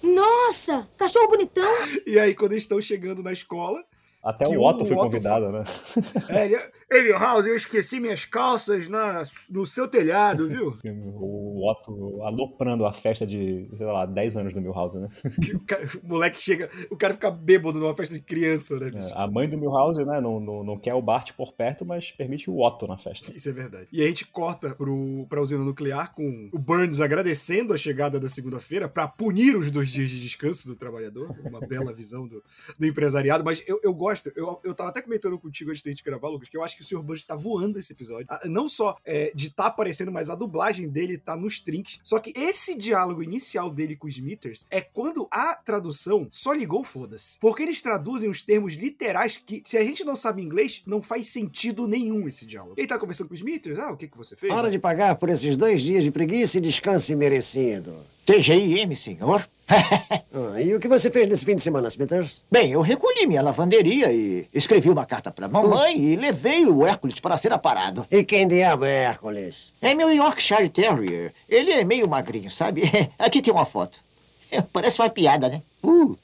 Nossa, 0.00 0.88
cachorro 0.96 1.28
bonitão. 1.28 1.72
E 2.06 2.18
aí, 2.18 2.34
quando 2.34 2.52
eles 2.52 2.64
estão 2.64 2.80
chegando 2.80 3.22
na 3.22 3.32
escola, 3.32 3.84
Até 4.26 4.44
Que 4.44 4.56
o 4.56 4.62
Otto 4.62 4.82
o 4.82 4.86
foi 4.86 4.96
Otto 4.96 5.04
convidado, 5.04 5.50
né? 5.52 5.64
é, 6.28 6.44
ele, 6.46 6.56
Ei, 6.88 7.02
Milhouse, 7.02 7.48
eu 7.48 7.56
esqueci 7.56 7.98
minhas 7.98 8.24
calças 8.24 8.88
na, 8.88 9.24
no 9.50 9.66
seu 9.66 9.88
telhado, 9.88 10.48
viu? 10.48 10.76
O 11.18 11.68
Otto 11.70 12.22
aloprando 12.22 12.86
a 12.86 12.92
festa 12.92 13.26
de, 13.26 13.66
sei 13.76 13.86
lá, 13.86 14.04
10 14.06 14.36
anos 14.36 14.54
do 14.54 14.60
Milhouse, 14.60 14.96
né? 14.98 15.08
o, 15.54 15.60
cara- 15.60 15.88
o 16.04 16.06
moleque 16.06 16.40
chega, 16.40 16.70
o 16.90 16.96
cara 16.96 17.14
fica 17.14 17.30
bêbado 17.30 17.80
numa 17.80 17.94
festa 17.94 18.14
de 18.14 18.20
criança, 18.20 18.78
né, 18.78 18.90
bicho? 18.90 19.08
É, 19.08 19.12
A 19.16 19.26
mãe 19.26 19.48
do 19.48 19.56
Milhouse, 19.58 20.04
né, 20.04 20.20
não, 20.20 20.38
não, 20.38 20.62
não 20.62 20.78
quer 20.78 20.94
o 20.94 21.02
Bart 21.02 21.32
por 21.32 21.52
perto, 21.54 21.84
mas 21.84 22.12
permite 22.12 22.48
o 22.50 22.60
Otto 22.64 22.86
na 22.86 22.96
festa. 22.98 23.32
Isso 23.34 23.48
é 23.48 23.52
verdade. 23.52 23.88
E 23.90 24.02
a 24.02 24.06
gente 24.06 24.26
corta 24.26 24.74
pro, 24.74 25.26
pra 25.28 25.40
usina 25.40 25.64
nuclear 25.64 26.14
com 26.14 26.50
o 26.52 26.58
Burns 26.58 27.00
agradecendo 27.00 27.72
a 27.72 27.78
chegada 27.78 28.20
da 28.20 28.28
segunda-feira 28.28 28.88
pra 28.88 29.08
punir 29.08 29.56
os 29.56 29.70
dois 29.70 29.88
dias 29.88 30.10
de 30.10 30.20
descanso 30.20 30.68
do 30.68 30.76
trabalhador. 30.76 31.34
Uma 31.44 31.60
bela 31.60 31.92
visão 31.92 32.28
do, 32.28 32.44
do 32.78 32.86
empresariado. 32.86 33.42
Mas 33.42 33.62
eu, 33.66 33.80
eu 33.82 33.92
gosto, 33.94 34.15
eu, 34.34 34.60
eu 34.64 34.74
tava 34.74 34.90
até 34.90 35.02
comentando 35.02 35.38
contigo 35.38 35.70
antes 35.70 35.82
da 35.82 35.90
gente 35.90 36.02
gravar, 36.02 36.28
Lucas, 36.28 36.48
que 36.48 36.56
eu 36.56 36.62
acho 36.62 36.76
que 36.76 36.82
o 36.82 36.84
Sr. 36.84 37.02
Burns 37.02 37.26
tá 37.26 37.34
voando 37.34 37.78
esse 37.78 37.92
episódio. 37.92 38.26
Ah, 38.28 38.42
Não 38.44 38.68
só 38.68 38.96
é, 39.04 39.32
de 39.34 39.50
tá 39.50 39.66
aparecendo, 39.66 40.12
mas 40.12 40.30
a 40.30 40.34
dublagem 40.34 40.88
dele 40.88 41.18
tá 41.18 41.36
nos 41.36 41.60
trinks. 41.60 42.00
Só 42.02 42.18
que 42.18 42.32
esse 42.36 42.76
diálogo 42.76 43.22
inicial 43.22 43.70
dele 43.70 43.96
com 43.96 44.06
os 44.06 44.14
Smithers 44.14 44.66
é 44.70 44.80
quando 44.80 45.26
a 45.30 45.54
tradução 45.54 46.26
só 46.30 46.52
ligou 46.52 46.84
foda-se. 46.84 47.38
Porque 47.40 47.62
eles 47.62 47.82
traduzem 47.82 48.30
os 48.30 48.42
termos 48.42 48.74
literais 48.74 49.36
que, 49.36 49.62
se 49.64 49.76
a 49.76 49.82
gente 49.82 50.04
não 50.04 50.16
sabe 50.16 50.42
inglês, 50.42 50.82
não 50.86 51.02
faz 51.02 51.28
sentido 51.28 51.86
nenhum 51.86 52.28
esse 52.28 52.46
diálogo. 52.46 52.74
Ele 52.76 52.86
tá 52.86 52.98
conversando 52.98 53.28
com 53.28 53.34
os 53.34 53.40
Smithers, 53.40 53.78
ah, 53.78 53.92
o 53.92 53.96
que 53.96 54.08
que 54.08 54.16
você 54.16 54.36
fez? 54.36 54.52
Hora 54.52 54.70
de 54.70 54.78
pagar 54.78 55.16
por 55.16 55.28
esses 55.28 55.56
dois 55.56 55.82
dias 55.82 56.04
de 56.04 56.10
preguiça 56.10 56.58
e 56.58 56.60
descanso 56.60 57.16
merecido. 57.16 57.96
TGIM, 58.24 58.94
senhor. 58.96 59.48
Ah, 60.38 60.60
e 60.60 60.74
o 60.74 60.80
que 60.80 60.86
você 60.86 61.10
fez 61.10 61.26
nesse 61.28 61.46
fim 61.46 61.56
de 61.56 61.62
semana, 61.62 61.88
Smithers? 61.88 62.44
Bem, 62.50 62.70
eu 62.70 62.82
recolhi 62.82 63.26
minha 63.26 63.40
lavanderia 63.40 64.12
e 64.12 64.46
escrevi 64.52 64.90
uma 64.90 65.06
carta 65.06 65.30
para 65.30 65.48
mamãe 65.48 65.98
e 65.98 66.14
levei 66.14 66.66
o 66.66 66.86
Hércules 66.86 67.18
para 67.18 67.38
ser 67.38 67.54
aparado. 67.54 68.06
E 68.10 68.22
quem 68.22 68.46
diabo 68.46 68.84
é 68.84 69.04
Hércules? 69.04 69.72
É 69.80 69.94
meu 69.94 70.12
Yorkshire 70.12 70.68
Terrier. 70.68 71.32
Ele 71.48 71.72
é 71.72 71.84
meio 71.84 72.06
magrinho, 72.06 72.50
sabe? 72.50 72.82
Aqui 73.18 73.40
tem 73.40 73.52
uma 73.52 73.64
foto. 73.64 73.98
Parece 74.72 75.00
uma 75.00 75.08
piada, 75.08 75.48
né? 75.48 75.62
Uh. 75.82 76.16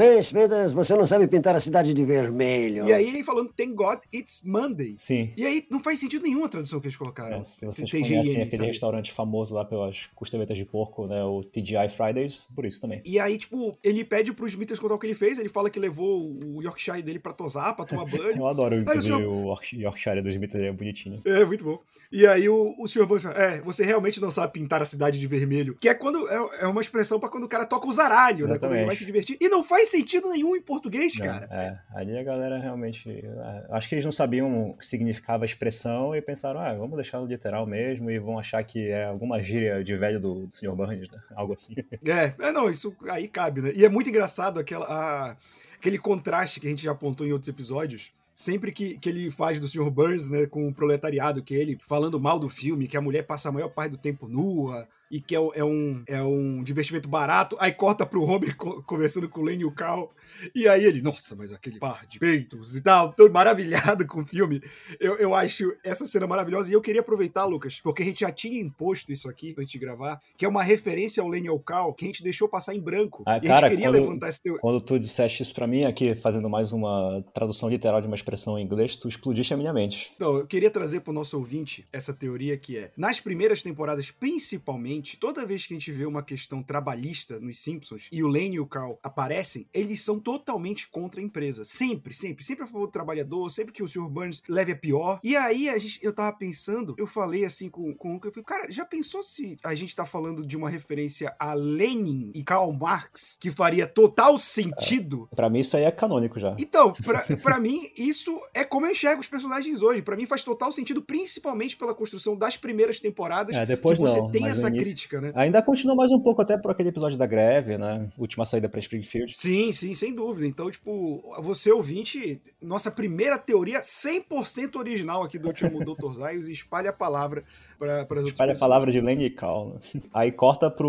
Bem, 0.00 0.18
Smithers, 0.20 0.72
você 0.72 0.94
não 0.94 1.06
sabe 1.06 1.26
pintar 1.28 1.54
a 1.54 1.60
cidade 1.60 1.92
de 1.92 2.04
vermelho. 2.04 2.86
E 2.86 2.92
aí 2.92 3.06
ele 3.06 3.22
falando 3.22 3.52
Thank 3.52 3.74
God 3.74 3.98
It's 4.14 4.40
Monday. 4.42 4.94
Sim. 4.96 5.30
E 5.36 5.44
aí 5.44 5.66
não 5.70 5.78
faz 5.78 6.00
sentido 6.00 6.22
nenhum 6.22 6.42
a 6.42 6.48
tradução 6.48 6.80
que 6.80 6.86
eles 6.86 6.96
colocaram. 6.96 7.36
É, 7.40 7.44
se 7.44 7.66
vocês 7.66 7.90
conhecem 7.90 8.18
aquele 8.40 8.50
sabe? 8.56 8.66
restaurante 8.68 9.12
famoso 9.12 9.54
lá 9.54 9.62
pelas 9.62 10.06
costeletas 10.14 10.56
de 10.56 10.64
porco, 10.64 11.06
né? 11.06 11.22
O 11.22 11.42
TGI 11.44 11.90
Fridays, 11.94 12.48
por 12.54 12.64
isso 12.64 12.80
também. 12.80 13.02
E 13.04 13.20
aí, 13.20 13.36
tipo, 13.36 13.72
ele 13.84 14.02
pede 14.02 14.32
pros 14.32 14.52
Smithers 14.52 14.80
contar 14.80 14.94
o 14.94 14.98
que 14.98 15.06
ele 15.06 15.14
fez. 15.14 15.38
Ele 15.38 15.50
fala 15.50 15.68
que 15.68 15.78
levou 15.78 16.32
o 16.32 16.62
Yorkshire 16.62 17.02
dele 17.02 17.18
pra 17.18 17.34
tosar, 17.34 17.76
pra 17.76 17.84
tomar 17.84 18.06
banho. 18.06 18.36
Eu 18.40 18.46
adoro, 18.46 18.82
Aí 18.88 18.98
o 18.98 19.02
senhor- 19.02 19.20
o 19.22 19.48
York- 19.48 19.76
Yorkshire 19.76 20.22
do 20.22 20.30
Smith, 20.30 20.54
ele 20.54 20.66
é 20.68 20.72
bonitinho. 20.72 21.20
É, 21.26 21.44
muito 21.44 21.62
bom. 21.62 21.78
E 22.10 22.26
aí 22.26 22.48
o, 22.48 22.74
o 22.78 22.88
Sr. 22.88 23.06
Burns 23.06 23.22
fala, 23.22 23.36
é, 23.36 23.60
você 23.60 23.84
realmente 23.84 24.20
não 24.20 24.30
sabe 24.30 24.52
pintar 24.54 24.80
a 24.80 24.84
cidade 24.86 25.20
de 25.20 25.26
vermelho. 25.26 25.76
Que 25.78 25.88
é 25.90 25.94
quando 25.94 26.26
é, 26.28 26.62
é 26.62 26.66
uma 26.66 26.80
expressão 26.80 27.20
pra 27.20 27.28
quando 27.28 27.44
o 27.44 27.48
cara 27.48 27.66
toca 27.66 27.86
o 27.86 27.92
zaralho, 27.92 28.48
né? 28.48 28.58
Quando 28.58 28.72
ele 28.72 28.80
Exatamente. 28.82 28.86
vai 28.86 28.96
se 28.96 29.04
divertir. 29.04 29.36
E 29.40 29.48
não 29.48 29.62
faz 29.62 29.89
sentido 29.90 30.30
nenhum 30.30 30.56
em 30.56 30.60
português, 30.62 31.16
Não, 31.16 31.26
cara. 31.26 31.48
É, 31.50 31.78
ali 31.98 32.16
a 32.16 32.22
galera 32.22 32.58
realmente. 32.58 33.08
é, 33.10 33.66
Acho 33.70 33.88
que 33.88 33.94
eles 33.94 34.04
não 34.04 34.12
sabiam 34.12 34.70
o 34.70 34.76
que 34.76 34.86
significava 34.86 35.44
a 35.44 35.46
expressão 35.46 36.14
e 36.14 36.22
pensaram, 36.22 36.60
ah, 36.60 36.72
vamos 36.74 36.96
deixar 36.96 37.18
no 37.20 37.26
literal 37.26 37.66
mesmo 37.66 38.10
e 38.10 38.18
vão 38.18 38.38
achar 38.38 38.62
que 38.64 38.88
é 38.88 39.04
alguma 39.04 39.42
gíria 39.42 39.82
de 39.84 39.96
velho 39.96 40.20
do, 40.20 40.46
do 40.46 40.54
Sr. 40.54 40.74
Burns, 40.74 41.10
né? 41.10 41.18
Algo 41.34 41.52
assim. 41.54 41.74
É, 42.04 42.32
é, 42.48 42.52
não, 42.52 42.70
isso 42.70 42.94
aí 43.10 43.28
cabe, 43.28 43.60
né? 43.62 43.72
E 43.74 43.84
é 43.84 43.88
muito 43.88 44.08
engraçado 44.08 44.58
aquela, 44.60 44.86
a- 44.86 45.36
aquele 45.78 45.98
contraste 45.98 46.60
que 46.60 46.66
a 46.66 46.70
gente 46.70 46.82
já 46.84 46.92
apontou 46.92 47.26
em 47.26 47.32
outros 47.32 47.48
episódios. 47.48 48.12
Sempre 48.34 48.72
que, 48.72 48.96
que 48.98 49.08
ele 49.08 49.30
faz 49.30 49.60
do 49.60 49.68
Sr. 49.68 49.90
Burns, 49.90 50.30
né, 50.30 50.46
com 50.46 50.66
o 50.66 50.72
proletariado, 50.72 51.42
que 51.42 51.54
é 51.54 51.58
ele 51.58 51.78
falando 51.86 52.18
mal 52.18 52.38
do 52.38 52.48
filme, 52.48 52.86
que 52.88 52.96
a 52.96 53.00
mulher 53.00 53.24
passa 53.26 53.50
a 53.50 53.52
maior 53.52 53.68
parte 53.68 53.90
do 53.92 53.98
tempo 53.98 54.26
nua, 54.28 54.88
e 55.10 55.20
que 55.20 55.34
é, 55.34 55.38
é 55.54 55.64
um, 55.64 56.02
é 56.06 56.22
um 56.22 56.62
divertimento 56.62 57.08
barato, 57.08 57.56
aí 57.58 57.72
corta 57.72 58.06
pro 58.06 58.22
Homer 58.22 58.56
co- 58.56 58.82
conversando 58.84 59.28
com 59.28 59.40
o 59.40 59.44
Lenny 59.44 59.62
e 59.62 59.64
o 59.66 59.72
Cal, 59.72 60.12
e 60.54 60.68
aí 60.68 60.84
ele, 60.84 61.02
nossa, 61.02 61.34
mas 61.34 61.52
aquele 61.52 61.78
par 61.78 62.06
de 62.06 62.18
peitos 62.18 62.76
e 62.76 62.82
tal, 62.82 63.12
todo 63.12 63.32
maravilhado 63.32 64.06
com 64.06 64.20
o 64.22 64.26
filme. 64.26 64.62
Eu, 65.00 65.16
eu 65.16 65.34
acho 65.34 65.72
essa 65.82 66.06
cena 66.06 66.26
maravilhosa, 66.26 66.70
e 66.70 66.74
eu 66.74 66.80
queria 66.80 67.00
aproveitar, 67.00 67.44
Lucas, 67.44 67.80
porque 67.82 68.02
a 68.02 68.06
gente 68.06 68.20
já 68.20 68.30
tinha 68.30 68.60
imposto 68.60 69.12
isso 69.12 69.28
aqui 69.28 69.54
antes 69.58 69.72
de 69.72 69.78
gravar, 69.78 70.20
que 70.36 70.44
é 70.44 70.48
uma 70.48 70.62
referência 70.62 71.22
ao 71.22 71.28
Lenny 71.28 71.46
e 71.46 71.50
ao 71.50 71.58
Cal, 71.58 71.92
que 71.92 72.04
a 72.04 72.08
gente 72.08 72.22
deixou 72.22 72.48
passar 72.48 72.74
em 72.74 72.80
branco, 72.80 73.24
Ah, 73.26 73.36
e 73.36 73.38
a 73.38 73.40
cara, 73.42 73.60
gente 73.68 73.70
queria 73.70 73.86
quando- 73.86 74.00
levantar 74.00 74.28
esse 74.28 74.42
teu... 74.42 74.58
Quando 74.58 74.80
tu 74.80 74.98
disseste 74.98 75.42
isso 75.42 75.54
pra 75.54 75.66
mim, 75.66 75.84
aqui 75.84 76.14
fazendo 76.14 76.48
mais 76.48 76.72
uma 76.72 77.24
tradução 77.34 77.68
literal 77.68 78.00
de 78.00 78.06
uma 78.06 78.16
expressão 78.16 78.58
em 78.58 78.64
inglês, 78.64 78.96
tu 78.96 79.08
explodiste 79.08 79.52
a 79.52 79.56
minha 79.56 79.72
mente. 79.72 80.12
Então, 80.14 80.36
eu 80.36 80.46
queria 80.46 80.70
trazer 80.70 81.00
pro 81.00 81.12
nosso 81.12 81.36
ouvinte 81.36 81.84
essa 81.92 82.12
teoria 82.14 82.56
que 82.56 82.76
é, 82.78 82.90
nas 82.96 83.18
primeiras 83.20 83.62
temporadas, 83.62 84.10
principalmente, 84.10 84.99
toda 85.02 85.46
vez 85.46 85.66
que 85.66 85.74
a 85.74 85.76
gente 85.78 85.90
vê 85.92 86.04
uma 86.06 86.22
questão 86.22 86.62
trabalhista 86.62 87.38
nos 87.40 87.58
Simpsons 87.58 88.08
e 88.12 88.22
o 88.22 88.26
Lane 88.28 88.56
e 88.56 88.60
o 88.60 88.66
Carl 88.66 88.98
aparecem, 89.02 89.66
eles 89.72 90.02
são 90.02 90.18
totalmente 90.18 90.88
contra 90.88 91.20
a 91.20 91.24
empresa. 91.24 91.64
Sempre, 91.64 92.14
sempre, 92.14 92.44
sempre 92.44 92.64
a 92.64 92.66
favor 92.66 92.86
do 92.86 92.92
trabalhador, 92.92 93.50
sempre 93.50 93.72
que 93.72 93.82
o 93.82 93.88
Sr. 93.88 94.08
Burns 94.08 94.42
leve 94.48 94.72
a 94.72 94.76
pior. 94.76 95.20
E 95.22 95.36
aí, 95.36 95.68
a 95.68 95.78
gente, 95.78 95.98
eu 96.02 96.12
tava 96.12 96.36
pensando, 96.36 96.94
eu 96.98 97.06
falei 97.06 97.44
assim 97.44 97.68
com, 97.68 97.94
com 97.94 98.10
o 98.10 98.12
Luca, 98.14 98.28
eu 98.28 98.32
falei, 98.32 98.44
cara, 98.44 98.70
já 98.70 98.84
pensou 98.84 99.22
se 99.22 99.56
a 99.62 99.74
gente 99.74 99.94
tá 99.94 100.04
falando 100.04 100.44
de 100.46 100.56
uma 100.56 100.68
referência 100.68 101.34
a 101.38 101.54
Lenin 101.54 102.30
e 102.34 102.42
Karl 102.44 102.72
Marx, 102.72 103.36
que 103.40 103.50
faria 103.50 103.86
total 103.86 104.36
sentido 104.38 105.28
Pra 105.34 105.48
mim, 105.48 105.60
isso 105.60 105.76
aí 105.76 105.84
é 105.84 105.90
canônico 105.90 106.38
já. 106.38 106.54
então, 106.58 106.92
pra, 106.92 107.20
pra 107.42 107.58
mim, 107.60 107.88
isso 107.96 108.38
é 108.54 108.64
como 108.64 108.86
eu 108.86 108.90
enxergo 108.92 109.20
os 109.20 109.28
personagens 109.28 109.82
hoje. 109.82 110.02
Pra 110.02 110.16
mim 110.16 110.26
faz 110.26 110.42
total 110.44 110.70
sentido, 110.72 111.02
principalmente 111.02 111.76
pela 111.76 111.94
construção 111.94 112.36
das 112.36 112.56
primeiras 112.56 113.00
temporadas. 113.00 113.56
É, 113.56 113.64
depois 113.64 113.98
que 113.98 114.04
você 114.06 114.18
não, 114.18 114.30
tem 114.30 114.46
essa 114.46 114.68
início- 114.68 114.89
crítica, 114.90 115.20
né? 115.20 115.32
Ainda 115.34 115.62
continua 115.62 115.94
mais 115.94 116.10
um 116.10 116.18
pouco 116.18 116.42
até 116.42 116.56
por 116.56 116.70
aquele 116.70 116.88
episódio 116.88 117.16
da 117.16 117.26
greve, 117.26 117.78
né? 117.78 118.08
Última 118.18 118.44
saída 118.44 118.68
pra 118.68 118.80
Springfield. 118.80 119.36
Sim, 119.36 119.72
sim, 119.72 119.94
sem 119.94 120.14
dúvida. 120.14 120.46
Então, 120.46 120.70
tipo, 120.70 121.22
você 121.40 121.70
ouvinte, 121.70 122.40
nossa 122.60 122.90
primeira 122.90 123.38
teoria 123.38 123.80
100% 123.80 124.76
original 124.76 125.22
aqui 125.22 125.38
do 125.38 125.48
último 125.48 125.78
Dr. 125.84 126.12
Zaius 126.12 126.48
e 126.48 126.52
espalha 126.52 126.90
a 126.90 126.92
palavra 126.92 127.44
para 127.78 128.02
as 128.02 128.08
outras 128.08 128.26
Espalha 128.26 128.52
a 128.52 128.58
palavra 128.58 128.90
de 128.90 129.00
Lenny 129.00 129.26
e 129.26 129.30
Cal, 129.30 129.68
né? 129.68 130.00
Aí 130.12 130.30
corta 130.30 130.70
pro 130.70 130.88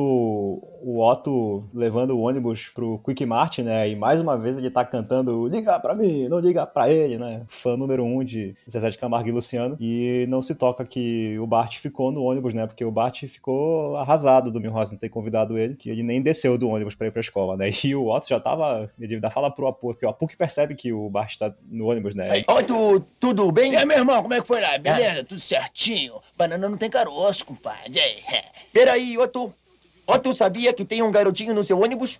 o 0.83 0.99
Otto 0.99 1.63
levando 1.73 2.11
o 2.11 2.21
ônibus 2.21 2.69
pro 2.69 2.99
Quick 2.99 3.25
Mart, 3.25 3.59
né? 3.59 3.89
E 3.89 3.95
mais 3.95 4.19
uma 4.19 4.37
vez 4.37 4.57
ele 4.57 4.69
tá 4.69 4.83
cantando 4.83 5.47
Liga 5.47 5.79
pra 5.79 5.95
mim, 5.95 6.27
não 6.27 6.39
liga 6.39 6.65
pra 6.65 6.89
ele, 6.89 7.17
né? 7.17 7.43
Fã 7.47 7.77
número 7.77 8.03
um 8.03 8.23
de 8.23 8.55
Zezé 8.69 8.89
de 8.89 8.97
Camargo 8.97 9.29
e 9.29 9.31
Luciano. 9.31 9.77
E 9.79 10.25
não 10.27 10.41
se 10.41 10.55
toca 10.55 10.83
que 10.85 11.37
o 11.39 11.47
Bart 11.47 11.77
ficou 11.77 12.11
no 12.11 12.23
ônibus, 12.23 12.53
né? 12.53 12.67
Porque 12.67 12.83
o 12.83 12.91
Bart 12.91 13.23
ficou 13.27 13.90
arrasado 13.95 14.51
do 14.51 14.59
Milhouse 14.59 14.91
não 14.91 14.99
ter 14.99 15.09
convidado 15.09 15.57
ele, 15.57 15.75
que 15.75 15.89
ele 15.89 16.03
nem 16.03 16.21
desceu 16.21 16.57
do 16.57 16.69
ônibus 16.69 16.95
pra 16.95 17.07
ir 17.07 17.11
pra 17.11 17.19
escola, 17.19 17.57
né? 17.57 17.69
E 17.83 17.95
o 17.95 18.07
Otto 18.07 18.27
já 18.27 18.39
tava. 18.39 18.91
Ele 18.99 19.15
ainda 19.15 19.29
fala 19.29 19.49
pro 19.49 19.67
Apu, 19.67 19.87
porque 19.87 20.05
o 20.05 20.09
Apu 20.09 20.27
que 20.27 20.37
percebe 20.37 20.75
que 20.75 20.93
o 20.93 21.09
Bart 21.09 21.37
tá 21.37 21.53
no 21.69 21.87
ônibus, 21.87 22.15
né? 22.15 22.43
Oi, 22.47 22.63
tu, 22.63 22.99
tudo 23.19 23.51
bem? 23.51 23.73
E 23.73 23.75
aí, 23.75 23.85
meu 23.85 23.97
irmão, 23.97 24.21
como 24.21 24.33
é 24.33 24.41
que 24.41 24.47
foi 24.47 24.61
lá? 24.61 24.77
Beleza? 24.77 25.23
Tudo 25.23 25.39
certinho? 25.39 26.21
Banana 26.37 26.69
não 26.69 26.77
tem 26.77 26.89
caroço, 26.89 27.45
compadre. 27.45 27.99
Aí? 27.99 28.21
Peraí, 28.71 29.17
Otto. 29.17 29.53
Otto 30.05 30.33
sabia 30.33 30.73
que 30.73 30.85
tem 30.85 31.01
um 31.01 31.11
garotinho 31.11 31.53
no 31.53 31.63
seu 31.63 31.79
ônibus? 31.79 32.19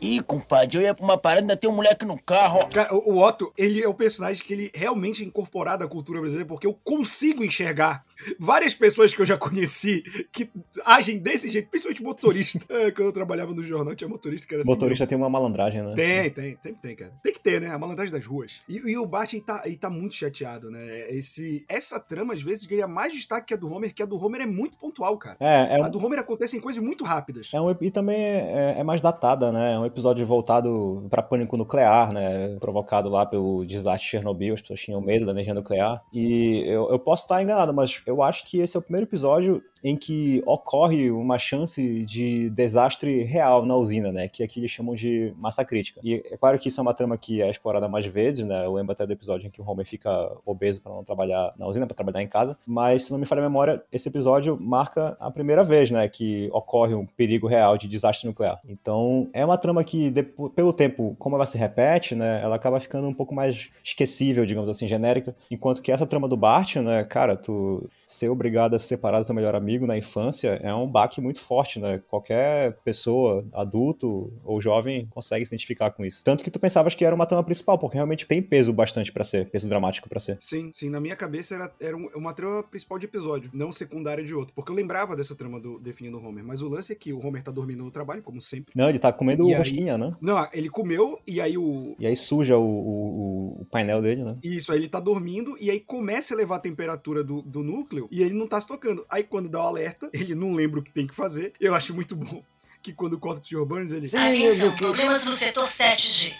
Ih, 0.00 0.22
compadre, 0.22 0.78
eu 0.78 0.82
ia 0.82 0.94
pra 0.94 1.04
uma 1.04 1.18
parada 1.18 1.40
e 1.40 1.42
ainda 1.42 1.56
tem 1.56 1.68
um 1.68 1.74
moleque 1.74 2.04
no 2.04 2.20
carro. 2.20 2.66
Cara, 2.68 2.94
o, 2.94 3.18
Otto, 3.22 3.52
ele 3.56 3.82
é 3.82 3.88
o 3.88 3.94
personagem 3.94 4.42
que 4.42 4.52
ele 4.52 4.70
realmente 4.74 5.22
é 5.22 5.26
incorporado 5.26 5.84
à 5.84 5.88
cultura 5.88 6.20
brasileira, 6.20 6.48
porque 6.48 6.66
eu 6.66 6.72
consigo 6.72 7.44
enxergar 7.44 8.04
várias 8.38 8.74
pessoas 8.74 9.12
que 9.12 9.20
eu 9.20 9.26
já 9.26 9.36
conheci 9.36 10.02
que 10.32 10.48
agem 10.84 11.18
desse 11.18 11.50
jeito, 11.50 11.68
principalmente 11.68 12.02
motorista. 12.02 12.66
Quando 12.96 13.08
eu 13.08 13.12
trabalhava 13.12 13.52
no 13.52 13.62
jornal, 13.62 13.94
tinha 13.94 14.08
motorista 14.08 14.46
que 14.46 14.54
era 14.54 14.62
assim. 14.62 14.70
Motorista 14.70 15.06
tem 15.06 15.18
uma 15.18 15.28
malandragem, 15.28 15.82
né? 15.82 15.94
Tem, 15.94 16.30
tem, 16.30 16.58
sempre 16.62 16.80
tem, 16.80 16.96
cara. 16.96 17.12
Tem 17.22 17.32
que 17.32 17.40
ter, 17.40 17.60
né? 17.60 17.70
A 17.70 17.78
malandragem 17.78 18.12
das 18.12 18.24
ruas. 18.24 18.62
E, 18.68 18.76
e 18.76 18.96
o 18.96 19.06
Bart, 19.06 19.32
ele 19.34 19.42
tá, 19.42 19.62
ele 19.66 19.76
tá 19.76 19.90
muito 19.90 20.14
chateado, 20.14 20.70
né? 20.70 21.10
Esse, 21.10 21.64
essa 21.68 22.00
trama, 22.00 22.34
às 22.34 22.42
vezes, 22.42 22.64
ganha 22.64 22.88
mais 22.88 23.12
destaque 23.12 23.48
que 23.48 23.54
a 23.54 23.56
do 23.56 23.70
Homer, 23.72 23.94
que 23.94 24.02
a 24.02 24.06
do 24.06 24.22
Homer 24.22 24.42
é 24.42 24.46
muito 24.46 24.76
pontual, 24.76 25.16
cara. 25.18 25.36
É, 25.40 25.76
é 25.76 25.82
A 25.82 25.86
um, 25.86 25.90
do 25.90 26.04
Homer 26.04 26.20
acontece 26.20 26.56
em 26.56 26.60
coisas 26.60 26.82
muito 26.82 27.04
rápidas. 27.04 27.50
é 27.52 27.60
um, 27.60 27.70
e 27.80 27.90
também 27.90 28.16
é, 28.16 28.76
é 28.78 28.84
mais 28.84 29.00
datada, 29.00 29.52
né? 29.52 29.74
É 29.74 29.78
um 29.78 29.89
episódio 29.90 30.26
voltado 30.26 31.06
pra 31.10 31.22
pânico 31.22 31.56
nuclear, 31.56 32.12
né? 32.12 32.56
Provocado 32.58 33.08
lá 33.08 33.26
pelo 33.26 33.64
desastre 33.64 34.04
de 34.04 34.10
Chernobyl, 34.10 34.54
as 34.54 34.60
pessoas 34.60 34.80
tinham 34.80 35.00
medo 35.00 35.26
da 35.26 35.32
energia 35.32 35.54
nuclear. 35.54 36.02
E 36.12 36.62
eu, 36.66 36.90
eu 36.90 36.98
posso 36.98 37.24
estar 37.24 37.42
enganado, 37.42 37.72
mas 37.74 38.02
eu 38.06 38.22
acho 38.22 38.44
que 38.44 38.60
esse 38.60 38.76
é 38.76 38.80
o 38.80 38.82
primeiro 38.82 39.06
episódio 39.06 39.62
em 39.82 39.96
que 39.96 40.42
ocorre 40.46 41.10
uma 41.10 41.38
chance 41.38 42.04
de 42.04 42.50
desastre 42.50 43.22
real 43.24 43.64
na 43.64 43.76
usina, 43.76 44.12
né? 44.12 44.28
Que 44.28 44.42
aqui 44.42 44.60
eles 44.60 44.70
chamam 44.70 44.94
de 44.94 45.32
massa 45.38 45.64
crítica. 45.64 46.00
E 46.04 46.22
é 46.30 46.36
claro 46.36 46.58
que 46.58 46.68
isso 46.68 46.80
é 46.80 46.82
uma 46.82 46.94
trama 46.94 47.16
que 47.16 47.42
é 47.42 47.50
explorada 47.50 47.88
mais 47.88 48.06
vezes, 48.06 48.44
né? 48.44 48.64
Eu 48.64 48.74
lembro 48.74 48.92
até 48.92 49.06
do 49.06 49.12
episódio 49.12 49.46
em 49.46 49.50
que 49.50 49.60
o 49.60 49.68
Homer 49.68 49.86
fica 49.86 50.10
obeso 50.44 50.82
para 50.82 50.92
não 50.92 51.04
trabalhar 51.04 51.52
na 51.56 51.66
usina, 51.66 51.86
para 51.86 51.96
trabalhar 51.96 52.22
em 52.22 52.28
casa. 52.28 52.56
Mas, 52.66 53.04
se 53.04 53.12
não 53.12 53.18
me 53.18 53.26
falha 53.26 53.40
a 53.40 53.48
memória, 53.48 53.82
esse 53.90 54.08
episódio 54.08 54.58
marca 54.60 55.16
a 55.18 55.30
primeira 55.30 55.64
vez, 55.64 55.90
né? 55.90 56.08
Que 56.08 56.48
ocorre 56.52 56.94
um 56.94 57.06
perigo 57.06 57.46
real 57.46 57.78
de 57.78 57.88
desastre 57.88 58.28
nuclear. 58.28 58.60
Então, 58.68 59.28
é 59.32 59.44
uma 59.44 59.56
trama 59.56 59.79
que, 59.84 60.10
depo- 60.10 60.50
pelo 60.50 60.72
tempo, 60.72 61.14
como 61.18 61.36
ela 61.36 61.46
se 61.46 61.56
repete, 61.58 62.14
né? 62.14 62.40
Ela 62.42 62.56
acaba 62.56 62.80
ficando 62.80 63.08
um 63.08 63.14
pouco 63.14 63.34
mais 63.34 63.68
esquecível, 63.82 64.44
digamos 64.46 64.68
assim, 64.68 64.86
genérica. 64.88 65.34
Enquanto 65.50 65.82
que 65.82 65.92
essa 65.92 66.06
trama 66.06 66.28
do 66.28 66.36
Bart, 66.36 66.76
né? 66.76 67.04
Cara, 67.04 67.36
tu 67.36 67.88
ser 68.06 68.28
obrigado 68.28 68.74
a 68.74 68.78
se 68.78 68.86
separar 68.86 69.20
do 69.20 69.26
teu 69.26 69.34
melhor 69.34 69.54
amigo 69.54 69.86
na 69.86 69.96
infância 69.96 70.60
é 70.62 70.74
um 70.74 70.86
baque 70.86 71.20
muito 71.20 71.40
forte, 71.40 71.78
né? 71.78 72.00
Qualquer 72.08 72.72
pessoa, 72.84 73.44
adulto 73.52 74.32
ou 74.44 74.60
jovem, 74.60 75.06
consegue 75.10 75.44
se 75.46 75.50
identificar 75.54 75.90
com 75.90 76.04
isso. 76.04 76.22
Tanto 76.24 76.42
que 76.44 76.50
tu 76.50 76.58
pensavas 76.58 76.94
que 76.94 77.04
era 77.04 77.14
uma 77.14 77.26
trama 77.26 77.44
principal, 77.44 77.78
porque 77.78 77.96
realmente 77.96 78.26
tem 78.26 78.42
peso 78.42 78.72
bastante 78.72 79.12
pra 79.12 79.24
ser, 79.24 79.48
peso 79.48 79.68
dramático 79.68 80.08
pra 80.08 80.18
ser. 80.20 80.36
Sim, 80.40 80.70
sim, 80.74 80.90
na 80.90 81.00
minha 81.00 81.16
cabeça 81.16 81.54
era, 81.54 81.72
era 81.80 81.96
um- 81.96 82.08
uma 82.14 82.32
trama 82.32 82.62
principal 82.62 82.98
de 82.98 83.06
episódio, 83.06 83.50
não 83.52 83.70
secundária 83.72 84.24
de 84.24 84.34
outro. 84.34 84.54
Porque 84.54 84.70
eu 84.70 84.76
lembrava 84.76 85.14
dessa 85.16 85.34
trama 85.34 85.60
do 85.60 85.78
Definindo 85.78 86.18
o 86.18 86.24
Homer, 86.26 86.44
mas 86.44 86.60
o 86.62 86.68
lance 86.68 86.92
é 86.92 86.96
que 86.96 87.12
o 87.12 87.24
Homer 87.24 87.42
tá 87.42 87.50
dormindo 87.50 87.84
no 87.84 87.90
trabalho, 87.90 88.22
como 88.22 88.40
sempre. 88.40 88.72
Não, 88.74 88.88
ele 88.88 88.98
tá 88.98 89.12
comendo 89.12 89.48
E 89.48 89.54
aí- 89.54 89.60
né? 89.72 90.14
Não, 90.20 90.46
ele 90.52 90.68
comeu 90.68 91.18
e 91.26 91.40
aí 91.40 91.56
o. 91.56 91.94
E 91.98 92.06
aí 92.06 92.16
suja 92.16 92.56
o, 92.56 92.62
o- 92.62 93.60
o 93.62 93.64
painel 93.70 94.02
dele, 94.02 94.24
né? 94.24 94.36
Isso, 94.42 94.72
aí 94.72 94.78
ele 94.78 94.88
tá 94.88 94.98
dormindo 95.00 95.56
e 95.60 95.70
aí 95.70 95.78
começa 95.80 96.34
a 96.34 96.36
levar 96.36 96.56
a 96.56 96.60
temperatura 96.60 97.22
do, 97.22 97.42
do 97.42 97.62
núcleo 97.62 98.08
e 98.10 98.22
ele 98.22 98.34
não 98.34 98.46
tá 98.46 98.60
se 98.60 98.66
tocando. 98.66 99.04
Aí 99.10 99.22
quando 99.22 99.48
dá 99.48 99.62
o 99.62 99.66
alerta, 99.66 100.08
ele 100.14 100.34
não 100.34 100.54
lembra 100.54 100.80
o 100.80 100.82
que 100.82 100.92
tem 100.92 101.06
que 101.06 101.14
fazer. 101.14 101.52
Eu 101.60 101.74
acho 101.74 101.94
muito 101.94 102.16
bom 102.16 102.42
que 102.82 102.92
quando 102.92 103.18
corta 103.18 103.40
pro 103.40 103.48
Sr. 103.48 103.64
Burns, 103.66 103.92
ele. 103.92 104.06
Atenção, 104.06 104.74
problemas 104.76 105.24
no 105.24 105.32
setor 105.34 105.68
7G. 105.68 106.32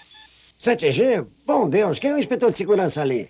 7G? 0.58 1.26
Bom 1.46 1.68
Deus, 1.68 1.98
quem 1.98 2.10
é 2.10 2.14
o 2.14 2.18
inspetor 2.18 2.50
de 2.52 2.58
segurança 2.58 3.00
ali? 3.00 3.28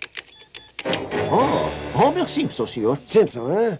Oh, 1.31 1.97
Homer 2.01 2.27
Simpson, 2.29 2.65
senhor. 2.67 2.99
Simpson, 3.05 3.47
hã? 3.47 3.77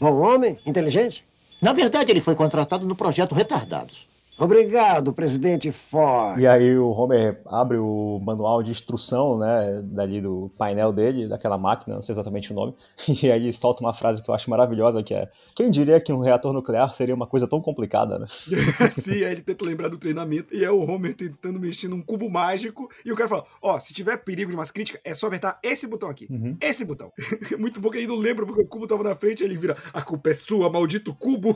Bom 0.00 0.18
homem? 0.18 0.56
Inteligente? 0.66 1.24
Na 1.62 1.72
verdade, 1.72 2.10
ele 2.10 2.20
foi 2.20 2.34
contratado 2.34 2.86
no 2.86 2.96
projeto 2.96 3.34
Retardados. 3.34 4.08
Obrigado, 4.40 5.12
presidente 5.12 5.70
Ford. 5.70 6.40
E 6.40 6.46
aí 6.46 6.78
o 6.78 6.88
Homer 6.90 7.42
abre 7.44 7.76
o 7.76 8.18
manual 8.24 8.62
de 8.62 8.70
instrução, 8.70 9.38
né, 9.38 9.82
dali 9.84 10.18
do 10.18 10.50
painel 10.56 10.94
dele, 10.94 11.28
daquela 11.28 11.58
máquina, 11.58 11.96
não 11.96 12.02
sei 12.02 12.14
exatamente 12.14 12.50
o 12.50 12.54
nome, 12.54 12.74
e 13.22 13.30
aí 13.30 13.52
solta 13.52 13.84
uma 13.84 13.92
frase 13.92 14.22
que 14.22 14.30
eu 14.30 14.34
acho 14.34 14.48
maravilhosa, 14.48 15.02
que 15.02 15.12
é 15.12 15.28
quem 15.54 15.70
diria 15.70 16.00
que 16.00 16.10
um 16.10 16.20
reator 16.20 16.54
nuclear 16.54 16.94
seria 16.94 17.14
uma 17.14 17.26
coisa 17.26 17.46
tão 17.46 17.60
complicada, 17.60 18.18
né? 18.18 18.26
Sim, 18.96 19.24
aí 19.24 19.32
ele 19.32 19.42
tenta 19.42 19.62
lembrar 19.62 19.88
do 19.88 19.98
treinamento 19.98 20.54
e 20.54 20.64
é 20.64 20.70
o 20.70 20.80
Homer 20.80 21.14
tentando 21.14 21.60
mexer 21.60 21.88
num 21.88 22.00
cubo 22.00 22.30
mágico 22.30 22.90
e 23.04 23.12
o 23.12 23.16
cara 23.16 23.28
fala: 23.28 23.44
Ó, 23.60 23.78
se 23.78 23.92
tiver 23.92 24.16
perigo 24.18 24.50
de 24.50 24.56
umas 24.56 24.70
críticas, 24.70 25.00
é 25.04 25.12
só 25.12 25.26
apertar 25.26 25.58
esse 25.62 25.86
botão 25.86 26.08
aqui. 26.08 26.26
Uhum. 26.30 26.56
Esse 26.62 26.84
botão. 26.86 27.12
Muito 27.58 27.78
bom 27.78 27.90
que 27.90 27.98
ele 27.98 28.06
não 28.06 28.16
lembra 28.16 28.46
porque 28.46 28.62
o 28.62 28.66
cubo 28.66 28.86
tava 28.86 29.04
na 29.04 29.14
frente, 29.14 29.42
aí 29.42 29.48
ele 29.48 29.58
vira: 29.58 29.76
A 29.92 30.00
culpa 30.00 30.30
é 30.30 30.32
sua, 30.32 30.70
maldito 30.70 31.14
cubo. 31.14 31.54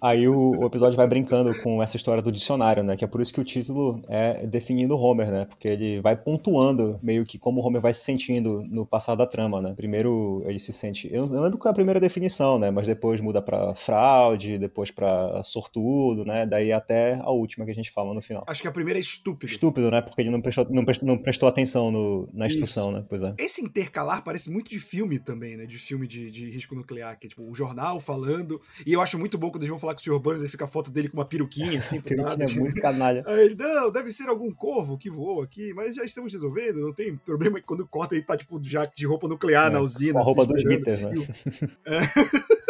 Aí 0.00 0.26
o, 0.26 0.58
o 0.58 0.66
episódio 0.66 0.96
vai 0.96 1.06
brincando 1.06 1.56
com 1.62 1.83
essa 1.84 1.96
história 1.96 2.22
do 2.22 2.32
dicionário, 2.32 2.82
né? 2.82 2.96
Que 2.96 3.04
é 3.04 3.06
por 3.08 3.20
isso 3.20 3.32
que 3.32 3.40
o 3.40 3.44
título 3.44 4.02
é 4.08 4.46
definindo 4.46 4.96
Homer, 4.96 5.30
né? 5.30 5.44
Porque 5.44 5.68
ele 5.68 6.00
vai 6.00 6.16
pontuando 6.16 6.98
meio 7.02 7.24
que 7.24 7.38
como 7.38 7.60
o 7.60 7.64
Homer 7.66 7.80
vai 7.80 7.94
se 7.94 8.00
sentindo 8.04 8.64
no 8.68 8.84
passar 8.84 9.14
da 9.14 9.26
trama, 9.26 9.60
né? 9.60 9.72
Primeiro 9.76 10.42
ele 10.46 10.58
se 10.58 10.72
sente. 10.72 11.08
Eu 11.12 11.26
não 11.26 11.42
lembro 11.42 11.58
qual 11.58 11.70
é 11.70 11.72
a 11.72 11.74
primeira 11.74 12.00
definição, 12.00 12.58
né? 12.58 12.70
Mas 12.70 12.86
depois 12.86 13.20
muda 13.20 13.40
pra 13.40 13.74
fraude, 13.74 14.58
depois 14.58 14.90
pra 14.90 15.42
sortudo, 15.44 16.24
né? 16.24 16.46
Daí 16.46 16.72
até 16.72 17.14
a 17.14 17.30
última 17.30 17.64
que 17.64 17.70
a 17.70 17.74
gente 17.74 17.90
fala 17.90 18.12
no 18.14 18.20
final. 18.20 18.44
Acho 18.46 18.62
que 18.62 18.68
a 18.68 18.72
primeira 18.72 18.98
é 18.98 19.02
estúpido. 19.02 19.50
Estúpido, 19.52 19.90
né? 19.90 20.00
Porque 20.00 20.20
ele 20.20 20.30
não 20.30 20.40
prestou, 20.40 20.66
não 20.70 20.84
prestou, 20.84 21.06
não 21.08 21.18
prestou 21.18 21.48
atenção 21.48 21.90
no- 21.90 22.26
na 22.32 22.46
Isso. 22.46 22.56
instrução, 22.56 22.90
né? 22.90 23.04
Pois 23.08 23.22
é. 23.22 23.34
Esse 23.38 23.62
intercalar 23.62 24.22
parece 24.24 24.50
muito 24.50 24.68
de 24.70 24.78
filme 24.78 25.18
também, 25.18 25.56
né? 25.56 25.66
De 25.66 25.78
filme 25.78 26.06
de, 26.06 26.30
de 26.30 26.50
risco 26.50 26.74
nuclear, 26.74 27.18
que 27.18 27.26
é 27.26 27.30
tipo 27.30 27.42
o 27.48 27.54
jornal 27.54 28.00
falando. 28.00 28.60
E 28.86 28.92
eu 28.92 29.00
acho 29.00 29.18
muito 29.18 29.36
bom 29.38 29.50
quando 29.50 29.62
eles 29.62 29.70
vão 29.70 29.78
falar 29.78 29.94
com 29.94 30.00
o 30.00 30.02
Sr. 30.02 30.18
Burns 30.18 30.42
e 30.42 30.48
fica 30.48 30.64
a 30.64 30.68
foto 30.68 30.90
dele 30.90 31.08
com 31.08 31.16
uma 31.18 31.24
peruquinha, 31.24 31.73
assim, 31.76 32.00
pro 32.00 32.14
é 32.14 32.46
muito 32.54 32.80
canalha. 32.80 33.24
Aí 33.26 33.54
não, 33.54 33.90
deve 33.90 34.10
ser 34.10 34.28
algum 34.28 34.52
corvo 34.52 34.98
que 34.98 35.10
voou 35.10 35.42
aqui, 35.42 35.72
mas 35.74 35.94
já 35.94 36.04
estamos 36.04 36.32
resolvendo, 36.32 36.80
não 36.80 36.92
tem 36.92 37.16
problema 37.16 37.60
que 37.60 37.66
quando 37.66 37.86
corta 37.86 38.14
ele 38.14 38.24
tá, 38.24 38.36
tipo, 38.36 38.60
já 38.62 38.86
de 38.86 39.06
roupa 39.06 39.28
nuclear 39.28 39.66
É, 39.66 39.70
na 39.70 39.80
usina. 39.80 40.14
com 40.14 40.18
a 40.20 40.22
roupa 40.22 40.42
assim, 40.42 40.52
dos 40.52 40.64
esperando. 40.64 41.14
Beatles, 41.14 41.60
né? 41.60 41.68
É. 41.86 42.54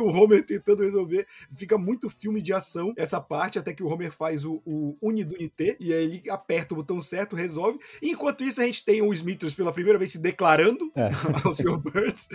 O 0.00 0.08
Homer 0.08 0.44
tentando 0.44 0.82
resolver. 0.82 1.26
Fica 1.50 1.76
muito 1.78 2.08
filme 2.10 2.40
de 2.42 2.52
ação 2.52 2.92
essa 2.96 3.20
parte, 3.20 3.58
até 3.58 3.72
que 3.72 3.82
o 3.82 3.88
Homer 3.88 4.10
faz 4.10 4.44
o, 4.44 4.62
o 4.64 4.96
Unidunité, 5.00 5.76
e 5.78 5.92
aí 5.92 6.04
ele 6.04 6.30
aperta 6.30 6.74
o 6.74 6.76
botão 6.76 7.00
certo, 7.00 7.36
resolve. 7.36 7.78
E 8.02 8.10
enquanto 8.10 8.44
isso, 8.44 8.60
a 8.60 8.64
gente 8.64 8.84
tem 8.84 9.02
o 9.02 9.12
Smithers 9.12 9.54
pela 9.54 9.72
primeira 9.72 9.98
vez 9.98 10.12
se 10.12 10.18
declarando 10.18 10.90
É. 10.96 11.10
ao 11.44 11.52
Sr. 11.54 11.76
Burns. 11.76 12.28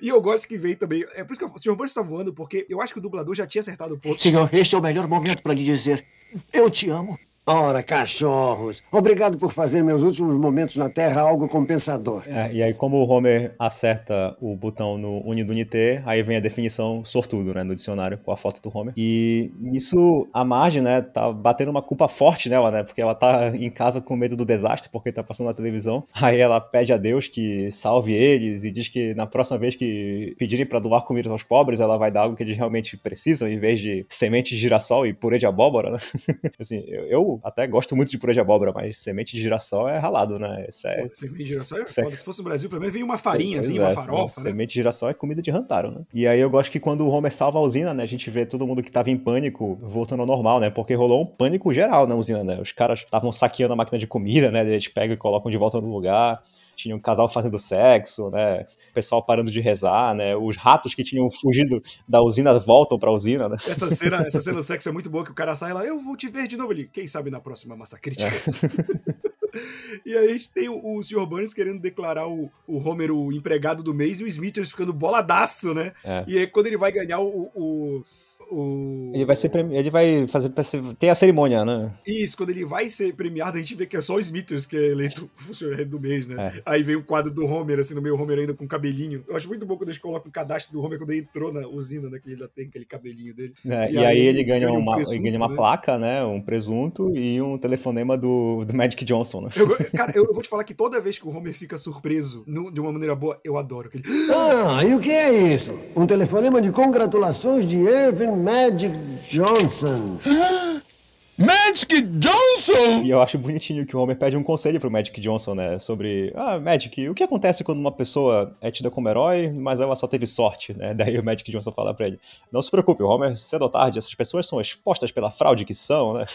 E 0.00 0.08
eu 0.08 0.20
gosto 0.20 0.46
que 0.46 0.58
vem 0.58 0.74
também. 0.74 1.04
É 1.14 1.24
por 1.24 1.32
isso 1.32 1.40
que 1.40 1.58
o 1.58 1.62
Sr. 1.62 1.76
Burns 1.76 1.94
tá 1.94 2.02
voando, 2.02 2.32
porque 2.32 2.66
eu 2.68 2.80
acho 2.80 2.92
que 2.92 2.98
o 2.98 3.02
dublador 3.02 3.34
já 3.34 3.46
tinha 3.46 3.60
acertado 3.60 3.94
o 3.94 3.98
ponto. 3.98 4.20
Senhor, 4.20 4.48
este 4.52 4.74
é 4.74 4.78
o 4.78 4.82
melhor 4.82 5.08
momento 5.08 5.42
para 5.42 5.54
lhe 5.54 5.64
dizer: 5.64 6.04
Eu 6.52 6.70
te 6.70 6.88
amo. 6.88 7.18
Ora, 7.44 7.82
cachorros, 7.82 8.84
obrigado 8.92 9.36
por 9.36 9.52
fazer 9.52 9.82
meus 9.82 10.00
últimos 10.00 10.36
momentos 10.36 10.76
na 10.76 10.88
Terra 10.88 11.22
algo 11.22 11.48
compensador. 11.48 12.22
É, 12.24 12.52
e 12.52 12.62
aí, 12.62 12.72
como 12.72 12.98
o 12.98 13.08
Homer 13.10 13.52
acerta 13.58 14.36
o 14.40 14.54
botão 14.54 14.96
no 14.96 15.18
Unidunité, 15.26 16.04
aí 16.06 16.22
vem 16.22 16.36
a 16.36 16.40
definição 16.40 17.04
sortudo, 17.04 17.52
né, 17.52 17.64
no 17.64 17.74
dicionário, 17.74 18.16
com 18.18 18.30
a 18.30 18.36
foto 18.36 18.62
do 18.62 18.70
Homer. 18.72 18.94
E 18.96 19.50
nisso, 19.58 20.28
a 20.32 20.44
Marge, 20.44 20.80
né, 20.80 21.02
tá 21.02 21.32
batendo 21.32 21.72
uma 21.72 21.82
culpa 21.82 22.06
forte 22.06 22.48
nela, 22.48 22.70
né, 22.70 22.84
porque 22.84 23.02
ela 23.02 23.12
tá 23.14 23.48
em 23.48 23.70
casa 23.70 24.00
com 24.00 24.14
medo 24.14 24.36
do 24.36 24.44
desastre, 24.44 24.88
porque 24.92 25.10
tá 25.10 25.24
passando 25.24 25.48
na 25.48 25.54
televisão. 25.54 26.04
Aí 26.14 26.38
ela 26.38 26.60
pede 26.60 26.92
a 26.92 26.96
Deus 26.96 27.26
que 27.26 27.68
salve 27.72 28.12
eles 28.12 28.62
e 28.62 28.70
diz 28.70 28.88
que 28.88 29.14
na 29.14 29.26
próxima 29.26 29.58
vez 29.58 29.74
que 29.74 30.36
pedirem 30.38 30.64
pra 30.64 30.78
doar 30.78 31.04
comida 31.04 31.28
aos 31.28 31.42
pobres, 31.42 31.80
ela 31.80 31.96
vai 31.96 32.12
dar 32.12 32.20
algo 32.20 32.36
que 32.36 32.44
eles 32.44 32.56
realmente 32.56 32.96
precisam, 32.96 33.48
em 33.48 33.58
vez 33.58 33.80
de 33.80 34.06
semente 34.08 34.50
de 34.54 34.60
girassol 34.60 35.04
e 35.04 35.12
purê 35.12 35.38
de 35.38 35.46
abóbora, 35.46 35.90
né. 35.90 35.98
assim, 36.60 36.84
eu, 36.86 37.31
eu 37.34 37.40
até 37.42 37.66
gosto 37.66 37.94
muito 37.96 38.10
de 38.10 38.18
purê 38.18 38.32
de 38.32 38.40
abóbora, 38.40 38.72
mas 38.72 38.98
semente 38.98 39.36
de 39.36 39.42
girassol 39.42 39.88
é 39.88 39.98
ralado, 39.98 40.38
né, 40.38 40.66
isso 40.68 40.86
é... 40.86 41.08
Semente 41.12 41.38
de 41.38 41.46
girassol 41.46 41.78
é 41.78 41.86
Certo. 41.86 42.06
foda. 42.06 42.16
Se 42.16 42.24
fosse 42.24 42.38
no 42.38 42.44
Brasil, 42.44 42.68
pelo 42.68 42.80
menos 42.80 42.94
vem 42.94 43.02
uma 43.02 43.18
farinha, 43.18 43.58
assim, 43.58 43.78
uma 43.78 43.90
é, 43.90 43.94
farofa, 43.94 44.40
né? 44.40 44.50
Semente 44.50 44.68
de 44.68 44.74
girassol 44.74 45.10
é 45.10 45.14
comida 45.14 45.40
de 45.42 45.50
rantaro, 45.50 45.90
né? 45.90 46.02
E 46.12 46.26
aí 46.26 46.40
eu 46.40 46.50
gosto 46.50 46.70
que 46.70 46.80
quando 46.80 47.02
o 47.02 47.08
Homer 47.08 47.32
salva 47.32 47.58
a 47.58 47.62
usina, 47.62 47.94
né, 47.94 48.02
a 48.02 48.06
gente 48.06 48.28
vê 48.30 48.44
todo 48.46 48.66
mundo 48.66 48.82
que 48.82 48.90
tava 48.90 49.10
em 49.10 49.16
pânico 49.16 49.78
voltando 49.82 50.20
ao 50.20 50.26
normal, 50.26 50.60
né? 50.60 50.70
Porque 50.70 50.94
rolou 50.94 51.22
um 51.22 51.26
pânico 51.26 51.72
geral 51.72 52.06
na 52.06 52.14
usina, 52.14 52.42
né? 52.42 52.60
Os 52.60 52.72
caras 52.72 53.00
estavam 53.00 53.32
saqueando 53.32 53.72
a 53.72 53.76
máquina 53.76 53.98
de 53.98 54.06
comida, 54.06 54.50
né? 54.50 54.60
Eles 54.60 54.88
pegam 54.88 55.14
e 55.14 55.16
colocam 55.16 55.50
de 55.50 55.56
volta 55.56 55.80
no 55.80 55.92
lugar. 55.92 56.42
Tinha 56.74 56.96
um 56.96 57.00
casal 57.00 57.28
fazendo 57.28 57.58
sexo, 57.58 58.30
né? 58.30 58.66
O 58.90 58.94
pessoal 58.94 59.22
parando 59.22 59.50
de 59.50 59.60
rezar, 59.60 60.14
né? 60.14 60.36
Os 60.36 60.56
ratos 60.56 60.94
que 60.94 61.04
tinham 61.04 61.30
fugido 61.30 61.82
da 62.08 62.20
usina 62.22 62.58
voltam 62.58 62.98
pra 62.98 63.10
usina, 63.10 63.48
né? 63.48 63.56
Essa 63.66 63.88
cena, 63.90 64.22
essa 64.22 64.40
cena 64.40 64.56
do 64.56 64.62
sexo 64.64 64.88
é 64.88 64.92
muito 64.92 65.10
boa, 65.10 65.24
que 65.24 65.30
o 65.30 65.34
cara 65.34 65.54
sai 65.54 65.72
lá, 65.72 65.84
eu 65.84 66.00
vou 66.00 66.16
te 66.16 66.28
ver 66.28 66.46
de 66.46 66.56
novo 66.56 66.72
ali. 66.72 66.88
Quem 66.88 67.06
sabe 67.06 67.30
na 67.30 67.40
próxima 67.40 67.76
massa 67.76 67.98
crítica. 67.98 68.30
e 70.04 70.16
aí 70.16 70.28
a 70.28 70.32
gente 70.32 70.50
tem 70.50 70.68
o, 70.68 70.96
o 70.98 71.02
Sr. 71.02 71.26
Burns 71.26 71.54
querendo 71.54 71.80
declarar 71.80 72.26
o, 72.28 72.50
o 72.66 72.78
Homer 72.78 73.10
o 73.10 73.32
empregado 73.32 73.82
do 73.82 73.94
mês 73.94 74.20
e 74.20 74.24
o 74.24 74.26
Smithers 74.26 74.70
ficando 74.70 74.92
boladaço, 74.92 75.74
né? 75.74 75.92
É. 76.04 76.24
E 76.26 76.38
aí 76.38 76.46
quando 76.46 76.66
ele 76.66 76.76
vai 76.76 76.90
ganhar 76.90 77.20
o, 77.20 77.50
o, 77.54 78.04
o... 78.52 79.12
Ele 79.14 79.24
vai 79.24 79.36
ser 79.36 79.48
premi... 79.48 79.76
ele 79.76 79.90
vai 79.90 80.26
fazer 80.26 80.52
tem 80.98 81.10
a 81.10 81.14
cerimônia, 81.14 81.64
né? 81.64 81.92
Isso, 82.06 82.36
quando 82.36 82.50
ele 82.50 82.64
vai 82.64 82.88
ser 82.88 83.14
premiado, 83.14 83.56
a 83.56 83.60
gente 83.60 83.74
vê 83.74 83.86
que 83.86 83.96
é 83.96 84.00
só 84.00 84.16
o 84.16 84.20
Smithers 84.20 84.66
que 84.66 84.76
é 84.76 84.90
eleito 84.90 85.30
funcionário 85.36 85.86
do 85.86 86.00
mês, 86.00 86.26
né? 86.26 86.52
É. 86.56 86.62
Aí 86.64 86.82
vem 86.82 86.96
o 86.96 87.04
quadro 87.04 87.32
do 87.32 87.44
Homer, 87.46 87.78
assim, 87.78 87.94
no 87.94 88.02
meio, 88.02 88.16
o 88.16 88.20
Homer 88.20 88.38
ainda 88.38 88.54
com 88.54 88.66
cabelinho. 88.66 89.24
Eu 89.28 89.36
acho 89.36 89.48
muito 89.48 89.64
bom 89.64 89.76
quando 89.76 89.88
eles 89.88 89.98
colocam 89.98 90.28
o 90.28 90.32
cadastro 90.32 90.72
do 90.72 90.84
Homer 90.84 90.98
quando 90.98 91.10
ele 91.10 91.20
entrou 91.20 91.52
na 91.52 91.66
usina, 91.66 92.08
né? 92.08 92.18
Que 92.18 92.28
ele 92.28 92.34
ainda 92.34 92.48
tem 92.48 92.66
aquele 92.66 92.84
cabelinho 92.84 93.34
dele. 93.34 93.54
É, 93.64 93.90
e, 93.90 93.94
e, 93.94 94.04
aí, 94.04 94.18
ele 94.18 94.44
ganha, 94.44 94.66
ganha 94.66 94.72
uma, 94.72 94.92
um 94.92 94.94
presunto, 94.96 95.16
ele 95.16 95.22
ganha 95.22 95.36
uma 95.36 95.48
né? 95.48 95.56
placa, 95.56 95.98
né? 95.98 96.24
Um 96.24 96.40
presunto 96.40 97.16
e 97.16 97.40
um 97.40 97.58
telefonema 97.58 98.16
do, 98.16 98.64
do 98.64 98.74
Magic 98.74 99.04
Johnson, 99.04 99.42
né? 99.42 99.50
Eu, 99.56 99.68
cara, 99.90 100.12
eu, 100.14 100.32
vou 100.32 100.42
te 100.42 100.48
falar 100.48 100.64
que 100.64 100.74
toda 100.74 101.00
vez 101.00 101.18
que 101.18 101.26
o 101.26 101.30
Homer 101.30 101.54
fica 101.54 101.78
surpreso 101.78 102.44
no, 102.46 102.70
de 102.70 102.80
uma 102.80 102.92
maneira 102.92 103.14
boa, 103.14 103.40
eu 103.44 103.56
adoro. 103.56 103.88
Aquele... 103.88 104.04
Ah, 104.30 104.84
e 104.84 104.94
o 104.94 105.00
que 105.00 105.10
é 105.10 105.32
isso? 105.32 105.78
Um 105.96 106.06
telefonema 106.06 106.60
de 106.60 106.70
congratulações 106.70 107.66
de 107.66 107.78
Irving 107.78 108.41
Magic 108.44 108.92
Johnson. 109.22 110.20
Magic 111.38 112.02
Johnson! 112.02 113.02
E 113.02 113.10
eu 113.10 113.20
acho 113.22 113.38
bonitinho 113.38 113.86
que 113.86 113.96
o 113.96 114.00
Homer 114.00 114.16
pede 114.16 114.36
um 114.36 114.42
conselho 114.42 114.78
pro 114.78 114.90
Magic 114.90 115.18
Johnson, 115.18 115.54
né? 115.54 115.78
Sobre, 115.78 116.30
ah, 116.36 116.58
Magic, 116.60 117.08
o 117.08 117.14
que 117.14 117.22
acontece 117.22 117.64
quando 117.64 117.78
uma 117.78 117.90
pessoa 117.90 118.54
é 118.60 118.70
tida 118.70 118.90
como 118.90 119.08
herói, 119.08 119.50
mas 119.50 119.80
ela 119.80 119.96
só 119.96 120.06
teve 120.06 120.26
sorte, 120.26 120.76
né? 120.76 120.92
Daí 120.94 121.18
o 121.18 121.24
Magic 121.24 121.50
Johnson 121.50 121.72
fala 121.72 121.94
pra 121.94 122.06
ele, 122.06 122.20
não 122.52 122.60
se 122.60 122.70
preocupe, 122.70 123.02
o 123.02 123.06
Homer, 123.06 123.36
cedo 123.38 123.62
ou 123.62 123.70
tarde, 123.70 123.98
essas 123.98 124.14
pessoas 124.14 124.46
são 124.46 124.60
expostas 124.60 125.10
pela 125.10 125.30
fraude 125.30 125.64
que 125.64 125.74
são, 125.74 126.14
né? 126.14 126.26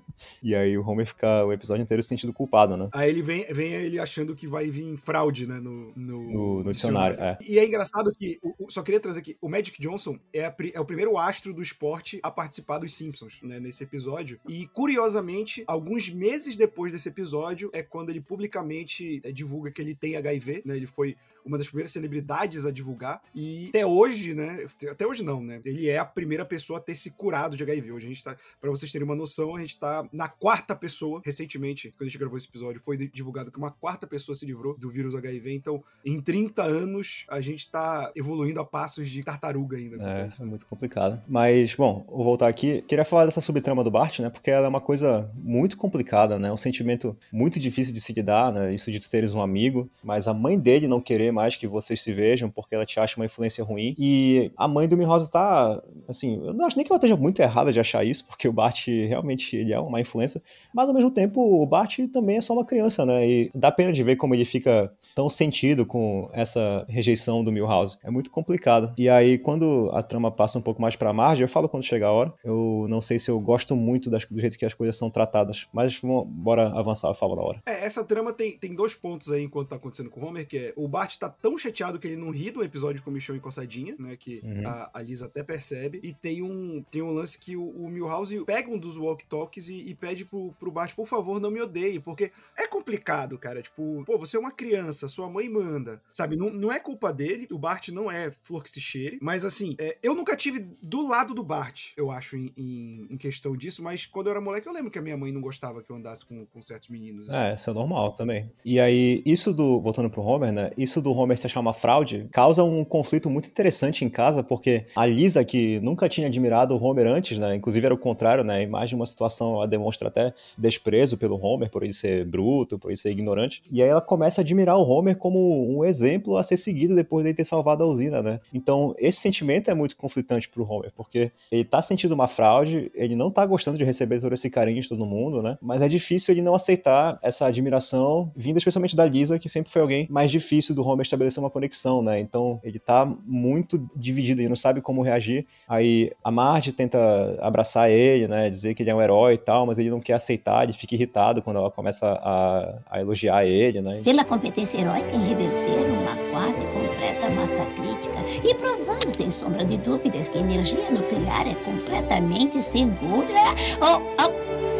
e 0.42 0.54
aí 0.54 0.76
o 0.78 0.88
Homer 0.88 1.06
fica 1.06 1.44
o 1.44 1.52
episódio 1.52 1.82
inteiro 1.82 2.02
se 2.02 2.08
ssentindo 2.08 2.32
culpado, 2.32 2.76
né? 2.76 2.88
Aí 2.92 3.10
ele 3.10 3.20
vem, 3.20 3.44
vem 3.52 3.72
ele 3.72 3.98
achando 3.98 4.34
que 4.34 4.46
vai 4.46 4.70
vir 4.70 4.96
fraude, 4.96 5.46
né? 5.46 5.56
No, 5.56 5.92
no, 5.94 6.32
no, 6.32 6.64
no 6.64 6.72
dicionário, 6.72 7.20
é. 7.20 7.36
E 7.46 7.58
é 7.58 7.64
engraçado 7.66 8.10
que, 8.12 8.38
o, 8.42 8.70
só 8.70 8.82
queria 8.82 9.00
trazer 9.00 9.20
aqui, 9.20 9.36
o 9.40 9.50
Magic 9.50 9.80
Johnson 9.80 10.16
é, 10.32 10.46
a, 10.46 10.54
é 10.72 10.80
o 10.80 10.84
primeiro 10.84 11.18
astro 11.18 11.52
do 11.52 11.60
esporte 11.60 12.18
a 12.22 12.30
participar 12.30 12.78
dos 12.78 12.94
Simpsons, 12.94 13.38
né? 13.42 13.60
Nesse 13.60 13.84
episódio. 13.84 14.40
E, 14.48 14.66
curiosamente, 14.68 15.64
alguns 15.66 16.10
meses 16.10 16.56
depois 16.56 16.92
desse 16.92 17.08
episódio, 17.08 17.70
é 17.72 17.82
quando 17.82 18.10
ele 18.10 18.20
publicamente 18.20 19.20
é, 19.24 19.32
divulga 19.32 19.70
que 19.70 19.80
ele 19.80 19.94
tem 19.94 20.16
HIV, 20.16 20.62
né? 20.64 20.76
Ele 20.76 20.86
foi 20.86 21.16
uma 21.46 21.56
das 21.56 21.68
primeiras 21.68 21.92
celebridades 21.92 22.66
a 22.66 22.70
divulgar. 22.70 23.22
E 23.34 23.68
até 23.68 23.86
hoje, 23.86 24.34
né? 24.34 24.66
Até 24.90 25.06
hoje 25.06 25.22
não, 25.22 25.42
né? 25.42 25.60
Ele 25.64 25.88
é 25.88 25.98
a 25.98 26.04
primeira 26.04 26.44
pessoa 26.44 26.78
a 26.78 26.82
ter 26.82 26.94
se 26.94 27.12
curado 27.12 27.56
de 27.56 27.62
HIV. 27.62 27.92
Hoje 27.92 28.06
a 28.06 28.08
gente 28.08 28.24
tá, 28.24 28.36
pra 28.60 28.70
vocês 28.70 28.90
terem 28.90 29.04
uma 29.04 29.14
noção, 29.14 29.56
a 29.56 29.60
gente 29.60 29.78
tá 29.78 30.06
na 30.12 30.28
quarta 30.28 30.74
pessoa. 30.74 31.20
Recentemente, 31.24 31.90
quando 31.90 32.02
a 32.02 32.04
gente 32.06 32.18
gravou 32.18 32.36
esse 32.36 32.48
episódio, 32.48 32.80
foi 32.80 32.96
divulgado 33.08 33.50
que 33.50 33.58
uma 33.58 33.70
quarta 33.70 34.06
pessoa 34.06 34.34
se 34.34 34.44
livrou 34.44 34.76
do 34.76 34.90
vírus 34.90 35.14
HIV. 35.14 35.54
Então, 35.54 35.82
em 36.04 36.20
30 36.20 36.62
anos, 36.62 37.24
a 37.28 37.40
gente 37.40 37.70
tá 37.70 38.10
evoluindo 38.14 38.60
a 38.60 38.64
passos 38.64 39.08
de 39.08 39.22
tartaruga 39.22 39.76
ainda. 39.76 39.96
É, 40.02 40.26
isso 40.26 40.42
é 40.42 40.46
muito 40.46 40.66
complicado. 40.66 41.22
Mas, 41.28 41.74
bom, 41.74 42.04
vou 42.08 42.24
voltar 42.24 42.48
aqui. 42.48 42.82
Queria 42.82 43.04
falar 43.04 43.26
dessa 43.26 43.40
subtrama 43.40 43.84
do 43.84 43.90
Bart, 43.90 44.18
né? 44.20 44.30
Porque 44.30 44.50
ela 44.50 44.66
é 44.66 44.68
uma 44.68 44.80
coisa 44.80 45.30
muito 45.34 45.76
complicada, 45.76 46.38
né? 46.38 46.52
Um 46.52 46.56
sentimento 46.56 47.16
muito 47.32 47.60
difícil 47.60 47.92
de 47.92 48.00
se 48.00 48.12
lidar, 48.12 48.52
né? 48.52 48.74
Isso 48.74 48.90
de 48.90 49.06
teres 49.08 49.34
um 49.34 49.40
amigo, 49.40 49.88
mas 50.02 50.26
a 50.26 50.34
mãe 50.34 50.58
dele 50.58 50.88
não 50.88 51.00
querer 51.00 51.32
que 51.58 51.66
vocês 51.66 52.00
se 52.00 52.12
vejam, 52.12 52.50
porque 52.50 52.74
ela 52.74 52.86
te 52.86 52.98
acha 52.98 53.16
uma 53.16 53.26
influência 53.26 53.62
ruim. 53.64 53.94
E 53.98 54.50
a 54.56 54.66
mãe 54.66 54.88
do 54.88 54.96
Milhouse 54.96 55.30
tá, 55.30 55.82
assim, 56.08 56.36
eu 56.44 56.54
não 56.54 56.66
acho 56.66 56.76
nem 56.76 56.84
que 56.84 56.92
ela 56.92 56.98
esteja 56.98 57.16
muito 57.16 57.40
errada 57.40 57.72
de 57.72 57.80
achar 57.80 58.04
isso, 58.04 58.26
porque 58.26 58.48
o 58.48 58.52
Bart 58.52 58.86
realmente 58.86 59.56
ele 59.56 59.72
é 59.72 59.78
uma 59.78 60.00
influência, 60.00 60.42
mas 60.74 60.88
ao 60.88 60.94
mesmo 60.94 61.10
tempo 61.10 61.40
o 61.40 61.66
Bart 61.66 61.98
também 62.12 62.38
é 62.38 62.40
só 62.40 62.52
uma 62.52 62.64
criança, 62.64 63.04
né? 63.04 63.28
E 63.28 63.50
dá 63.54 63.70
pena 63.70 63.92
de 63.92 64.02
ver 64.02 64.16
como 64.16 64.34
ele 64.34 64.44
fica 64.44 64.92
tão 65.14 65.28
sentido 65.28 65.84
com 65.84 66.28
essa 66.32 66.84
rejeição 66.88 67.42
do 67.42 67.52
Milhouse. 67.52 67.98
É 68.02 68.10
muito 68.10 68.30
complicado. 68.30 68.92
E 68.96 69.08
aí, 69.08 69.38
quando 69.38 69.90
a 69.92 70.02
trama 70.02 70.30
passa 70.30 70.58
um 70.58 70.62
pouco 70.62 70.80
mais 70.80 70.96
pra 70.96 71.12
margem, 71.12 71.44
eu 71.44 71.48
falo 71.48 71.68
quando 71.68 71.84
chega 71.84 72.06
a 72.06 72.12
hora. 72.12 72.32
Eu 72.44 72.86
não 72.88 73.00
sei 73.00 73.18
se 73.18 73.30
eu 73.30 73.38
gosto 73.40 73.74
muito 73.74 74.10
das, 74.10 74.24
do 74.24 74.40
jeito 74.40 74.58
que 74.58 74.64
as 74.64 74.74
coisas 74.74 74.96
são 74.96 75.10
tratadas, 75.10 75.66
mas 75.72 75.96
vamos, 75.96 76.26
bora 76.28 76.68
avançar, 76.68 77.08
eu 77.08 77.14
falo 77.14 77.36
na 77.36 77.42
hora. 77.42 77.62
É, 77.66 77.84
essa 77.84 78.04
trama 78.04 78.32
tem, 78.32 78.56
tem 78.56 78.74
dois 78.74 78.94
pontos 78.94 79.30
aí 79.30 79.42
enquanto 79.42 79.68
tá 79.68 79.76
acontecendo 79.76 80.10
com 80.10 80.20
o 80.20 80.26
Homer, 80.26 80.46
que 80.46 80.58
é 80.58 80.72
o 80.76 80.88
Bart 80.88 81.16
tá 81.16 81.25
tão 81.28 81.58
chateado 81.58 81.98
que 81.98 82.06
ele 82.06 82.16
não 82.16 82.30
ri 82.30 82.50
do 82.50 82.62
episódio 82.62 83.02
com 83.02 83.10
o 83.10 83.12
Michão 83.12 83.36
encossadinha, 83.36 83.94
né? 83.98 84.16
Que 84.16 84.40
uhum. 84.42 84.66
a, 84.66 84.90
a 84.94 85.02
Lisa 85.02 85.26
até 85.26 85.42
percebe. 85.42 86.00
E 86.02 86.12
tem 86.12 86.42
um, 86.42 86.84
tem 86.90 87.02
um 87.02 87.12
lance 87.12 87.38
que 87.38 87.56
o, 87.56 87.68
o 87.68 87.88
Milhouse 87.88 88.44
pega 88.44 88.70
um 88.70 88.78
dos 88.78 88.96
walk-talks 88.96 89.68
e, 89.68 89.88
e, 89.88 89.94
pede 89.94 90.24
pro, 90.24 90.52
pro 90.58 90.70
Bart, 90.70 90.94
por 90.94 91.06
favor, 91.06 91.40
não 91.40 91.50
me 91.50 91.60
odeie. 91.60 92.00
Porque 92.00 92.30
é 92.56 92.66
complicado, 92.66 93.38
cara. 93.38 93.62
Tipo, 93.62 94.02
pô, 94.04 94.18
você 94.18 94.36
é 94.36 94.40
uma 94.40 94.50
criança, 94.50 95.08
sua 95.08 95.28
mãe 95.28 95.48
manda. 95.48 96.00
Sabe? 96.12 96.36
Não, 96.36 96.50
não 96.50 96.72
é 96.72 96.78
culpa 96.78 97.12
dele. 97.12 97.46
O 97.50 97.58
Bart 97.58 97.88
não 97.88 98.10
é 98.10 98.30
flor 98.42 98.62
que 98.62 98.70
se 98.70 98.80
cheire. 98.80 99.18
Mas 99.20 99.44
assim, 99.44 99.74
é, 99.78 99.96
eu 100.02 100.14
nunca 100.14 100.36
tive 100.36 100.66
do 100.82 101.06
lado 101.08 101.34
do 101.34 101.42
Bart, 101.42 101.92
eu 101.96 102.10
acho, 102.10 102.36
em, 102.36 102.52
em, 102.56 103.06
em, 103.10 103.16
questão 103.16 103.56
disso. 103.56 103.82
Mas 103.82 104.06
quando 104.06 104.26
eu 104.26 104.32
era 104.32 104.40
moleque, 104.40 104.68
eu 104.68 104.72
lembro 104.72 104.90
que 104.90 104.98
a 104.98 105.02
minha 105.02 105.16
mãe 105.16 105.32
não 105.32 105.40
gostava 105.40 105.82
que 105.82 105.90
eu 105.90 105.96
andasse 105.96 106.24
com, 106.24 106.46
com 106.46 106.62
certos 106.62 106.88
meninos. 106.88 107.28
Assim. 107.28 107.44
É, 107.44 107.54
isso 107.54 107.70
é 107.70 107.72
normal 107.72 108.12
também. 108.12 108.50
E 108.64 108.78
aí, 108.80 109.22
isso 109.24 109.52
do. 109.52 109.80
Voltando 109.80 110.10
pro 110.10 110.22
Homer, 110.22 110.52
né? 110.52 110.70
Isso 110.76 111.00
do 111.00 111.12
Homer 111.16 111.38
se 111.38 111.46
achar 111.46 111.60
uma 111.60 111.72
fraude 111.72 112.26
causa 112.30 112.62
um 112.62 112.84
conflito 112.84 113.30
muito 113.30 113.48
interessante 113.48 114.04
em 114.04 114.08
casa, 114.08 114.42
porque 114.42 114.84
a 114.94 115.06
Lisa, 115.06 115.44
que 115.44 115.80
nunca 115.80 116.08
tinha 116.08 116.26
admirado 116.26 116.74
o 116.74 116.82
Homer 116.82 117.06
antes, 117.06 117.38
né? 117.38 117.54
Inclusive 117.56 117.86
era 117.86 117.94
o 117.94 117.98
contrário, 117.98 118.44
né? 118.44 118.56
A 118.56 118.62
imagem 118.62 118.90
de 118.90 118.94
uma 118.96 119.06
situação 119.06 119.56
ela 119.56 119.68
demonstra 119.68 120.08
até 120.08 120.32
desprezo 120.56 121.16
pelo 121.16 121.40
Homer, 121.42 121.70
por 121.70 121.82
ele 121.82 121.92
ser 121.92 122.24
bruto, 122.24 122.78
por 122.78 122.90
ele 122.90 122.96
ser 122.96 123.10
ignorante. 123.10 123.62
E 123.70 123.82
aí 123.82 123.88
ela 123.88 124.00
começa 124.00 124.40
a 124.40 124.42
admirar 124.42 124.76
o 124.76 124.88
Homer 124.88 125.16
como 125.16 125.76
um 125.76 125.84
exemplo 125.84 126.36
a 126.36 126.42
ser 126.42 126.56
seguido 126.56 126.94
depois 126.94 127.24
de 127.24 127.34
ter 127.34 127.44
salvado 127.44 127.82
a 127.82 127.86
usina, 127.86 128.22
né? 128.22 128.40
Então, 128.52 128.94
esse 128.98 129.20
sentimento 129.20 129.70
é 129.70 129.74
muito 129.74 129.96
conflitante 129.96 130.48
pro 130.48 130.68
Homer, 130.70 130.92
porque 130.96 131.30
ele 131.50 131.64
tá 131.64 131.82
sentindo 131.82 132.14
uma 132.14 132.28
fraude, 132.28 132.90
ele 132.94 133.14
não 133.16 133.30
tá 133.30 133.44
gostando 133.44 133.78
de 133.78 133.84
receber 133.84 134.20
todo 134.20 134.32
esse 134.32 134.48
carinho 134.48 134.80
de 134.80 134.88
todo 134.88 135.04
mundo, 135.04 135.42
né? 135.42 135.58
Mas 135.60 135.82
é 135.82 135.88
difícil 135.88 136.32
ele 136.32 136.42
não 136.42 136.54
aceitar 136.54 137.18
essa 137.22 137.46
admiração 137.46 138.30
vinda 138.36 138.58
especialmente 138.58 138.96
da 138.96 139.04
Lisa, 139.04 139.38
que 139.38 139.48
sempre 139.48 139.70
foi 139.70 139.82
alguém 139.82 140.06
mais 140.08 140.30
difícil 140.30 140.74
do 140.74 140.86
Homer 140.86 140.95
estabelecer 141.02 141.42
uma 141.42 141.50
conexão, 141.50 142.02
né? 142.02 142.20
Então 142.20 142.60
ele 142.62 142.78
tá 142.78 143.10
muito 143.24 143.88
dividido, 143.94 144.40
ele 144.40 144.48
não 144.48 144.56
sabe 144.56 144.80
como 144.80 145.02
reagir. 145.02 145.46
Aí 145.68 146.12
a 146.22 146.30
Marge 146.30 146.72
tenta 146.72 146.98
abraçar 147.40 147.90
ele, 147.90 148.28
né? 148.28 148.48
Dizer 148.50 148.74
que 148.74 148.82
ele 148.82 148.90
é 148.90 148.94
um 148.94 149.02
herói 149.02 149.34
e 149.34 149.38
tal, 149.38 149.66
mas 149.66 149.78
ele 149.78 149.90
não 149.90 150.00
quer 150.00 150.14
aceitar, 150.14 150.64
ele 150.64 150.72
fica 150.72 150.94
irritado 150.94 151.42
quando 151.42 151.58
ela 151.58 151.70
começa 151.70 152.06
a, 152.06 152.78
a 152.90 153.00
elogiar 153.00 153.44
ele, 153.44 153.80
né? 153.80 154.00
Pela 154.04 154.24
competência 154.24 154.78
heróica 154.78 155.10
em 155.10 155.28
reverter 155.28 155.86
uma 155.90 156.16
quase 156.30 156.62
completa 156.64 157.30
massa 157.30 157.66
crítica 157.74 158.48
e 158.48 158.54
provando 158.54 159.10
sem 159.10 159.30
sombra 159.30 159.64
de 159.64 159.76
dúvidas 159.78 160.28
que 160.28 160.38
a 160.38 160.40
energia 160.40 160.90
nuclear 160.90 161.46
é 161.46 161.54
completamente 161.56 162.60
segura. 162.62 163.54
Oh, 163.80 164.00
oh, 164.22 164.32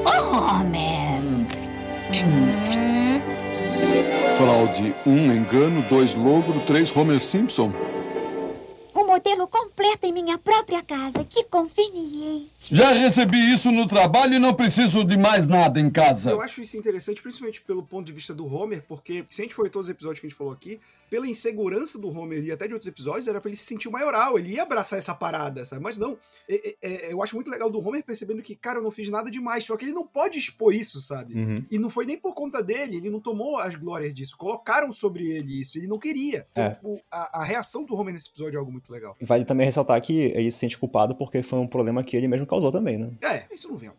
oh 0.07 0.37
Homer! 0.37 1.21
Hum. 2.13 2.76
Fraude, 4.37 4.95
um 5.07 5.33
engano, 5.33 5.83
dois 5.89 6.15
logro, 6.15 6.61
três 6.67 6.95
Homer 6.95 7.23
Simpson. 7.23 7.73
Modelo 9.17 9.49
completo 9.49 10.05
em 10.05 10.13
minha 10.13 10.37
própria 10.37 10.83
casa. 10.83 11.25
Que 11.25 11.43
conveniente. 11.45 12.77
Já 12.77 12.93
recebi 12.93 13.51
isso 13.51 13.73
no 13.73 13.89
trabalho 13.89 14.35
e 14.35 14.39
não 14.39 14.53
preciso 14.53 15.03
de 15.03 15.17
mais 15.17 15.47
nada 15.47 15.81
em 15.81 15.89
casa. 15.89 16.29
Eu 16.29 16.43
acho 16.43 16.61
isso 16.61 16.77
interessante, 16.77 17.23
principalmente 17.23 17.63
pelo 17.63 17.83
ponto 17.83 18.05
de 18.05 18.13
vista 18.13 18.35
do 18.35 18.45
Homer, 18.45 18.85
porque 18.87 19.25
se 19.31 19.41
a 19.41 19.45
gente 19.45 19.55
for 19.55 19.71
todos 19.71 19.87
os 19.87 19.91
episódios 19.91 20.21
que 20.21 20.27
a 20.27 20.29
gente 20.29 20.37
falou 20.37 20.53
aqui, 20.53 20.79
pela 21.09 21.27
insegurança 21.27 21.99
do 21.99 22.09
Homer 22.09 22.45
e 22.45 22.53
até 22.53 22.67
de 22.67 22.73
outros 22.73 22.89
episódios, 22.89 23.29
era 23.29 23.41
pra 23.41 23.49
ele 23.49 23.57
se 23.57 23.65
sentir 23.65 23.89
o 23.89 23.93
maioral, 23.93 24.39
ele 24.39 24.55
ia 24.55 24.63
abraçar 24.63 24.99
essa 24.99 25.15
parada, 25.15 25.65
sabe? 25.65 25.83
Mas 25.83 25.97
não, 25.99 26.19
é, 26.49 26.69
é, 26.69 26.77
é, 26.83 27.13
eu 27.13 27.23
acho 27.23 27.35
muito 27.35 27.51
legal 27.51 27.71
do 27.71 27.79
Homer 27.79 28.05
percebendo 28.05 28.43
que, 28.43 28.57
cara, 28.57 28.79
eu 28.79 28.83
não 28.83 28.91
fiz 28.91 29.09
nada 29.09 29.31
demais, 29.31 29.65
só 29.65 29.77
que 29.77 29.85
ele 29.85 29.93
não 29.93 30.07
pode 30.07 30.39
expor 30.39 30.75
isso, 30.75 31.01
sabe? 31.01 31.35
Uhum. 31.35 31.65
E 31.71 31.79
não 31.79 31.89
foi 31.89 32.07
nem 32.07 32.19
por 32.19 32.35
conta 32.35 32.63
dele, 32.63 32.97
ele 32.97 33.11
não 33.11 33.21
tomou 33.21 33.59
as 33.59 33.75
glórias 33.77 34.13
disso, 34.13 34.37
colocaram 34.37 34.93
sobre 34.93 35.31
ele 35.31 35.61
isso, 35.61 35.79
ele 35.79 35.87
não 35.87 35.99
queria. 35.99 36.47
Então, 36.51 36.65
é. 36.65 36.79
o, 36.83 37.01
a, 37.11 37.41
a, 37.41 37.45
reação 37.45 37.85
do 37.85 37.95
Homer 37.95 38.13
nesse 38.13 38.29
episódio 38.29 38.57
é 38.57 38.59
algo 38.59 38.73
muito 38.73 38.93
legal. 38.93 39.06
Vale 39.21 39.45
também 39.45 39.67
ressaltar 39.67 40.01
que 40.01 40.13
ele 40.13 40.51
se 40.51 40.59
sente 40.59 40.79
culpado 40.79 41.15
porque 41.15 41.43
foi 41.43 41.59
um 41.59 41.67
problema 41.67 42.03
que 42.03 42.17
ele 42.17 42.29
mesmo 42.29 42.47
causou 42.47 42.71
também, 42.71 42.99
né? 42.99 43.11
É, 43.23 43.45
isso 43.53 43.69
não 43.69 43.77
vem 43.77 43.91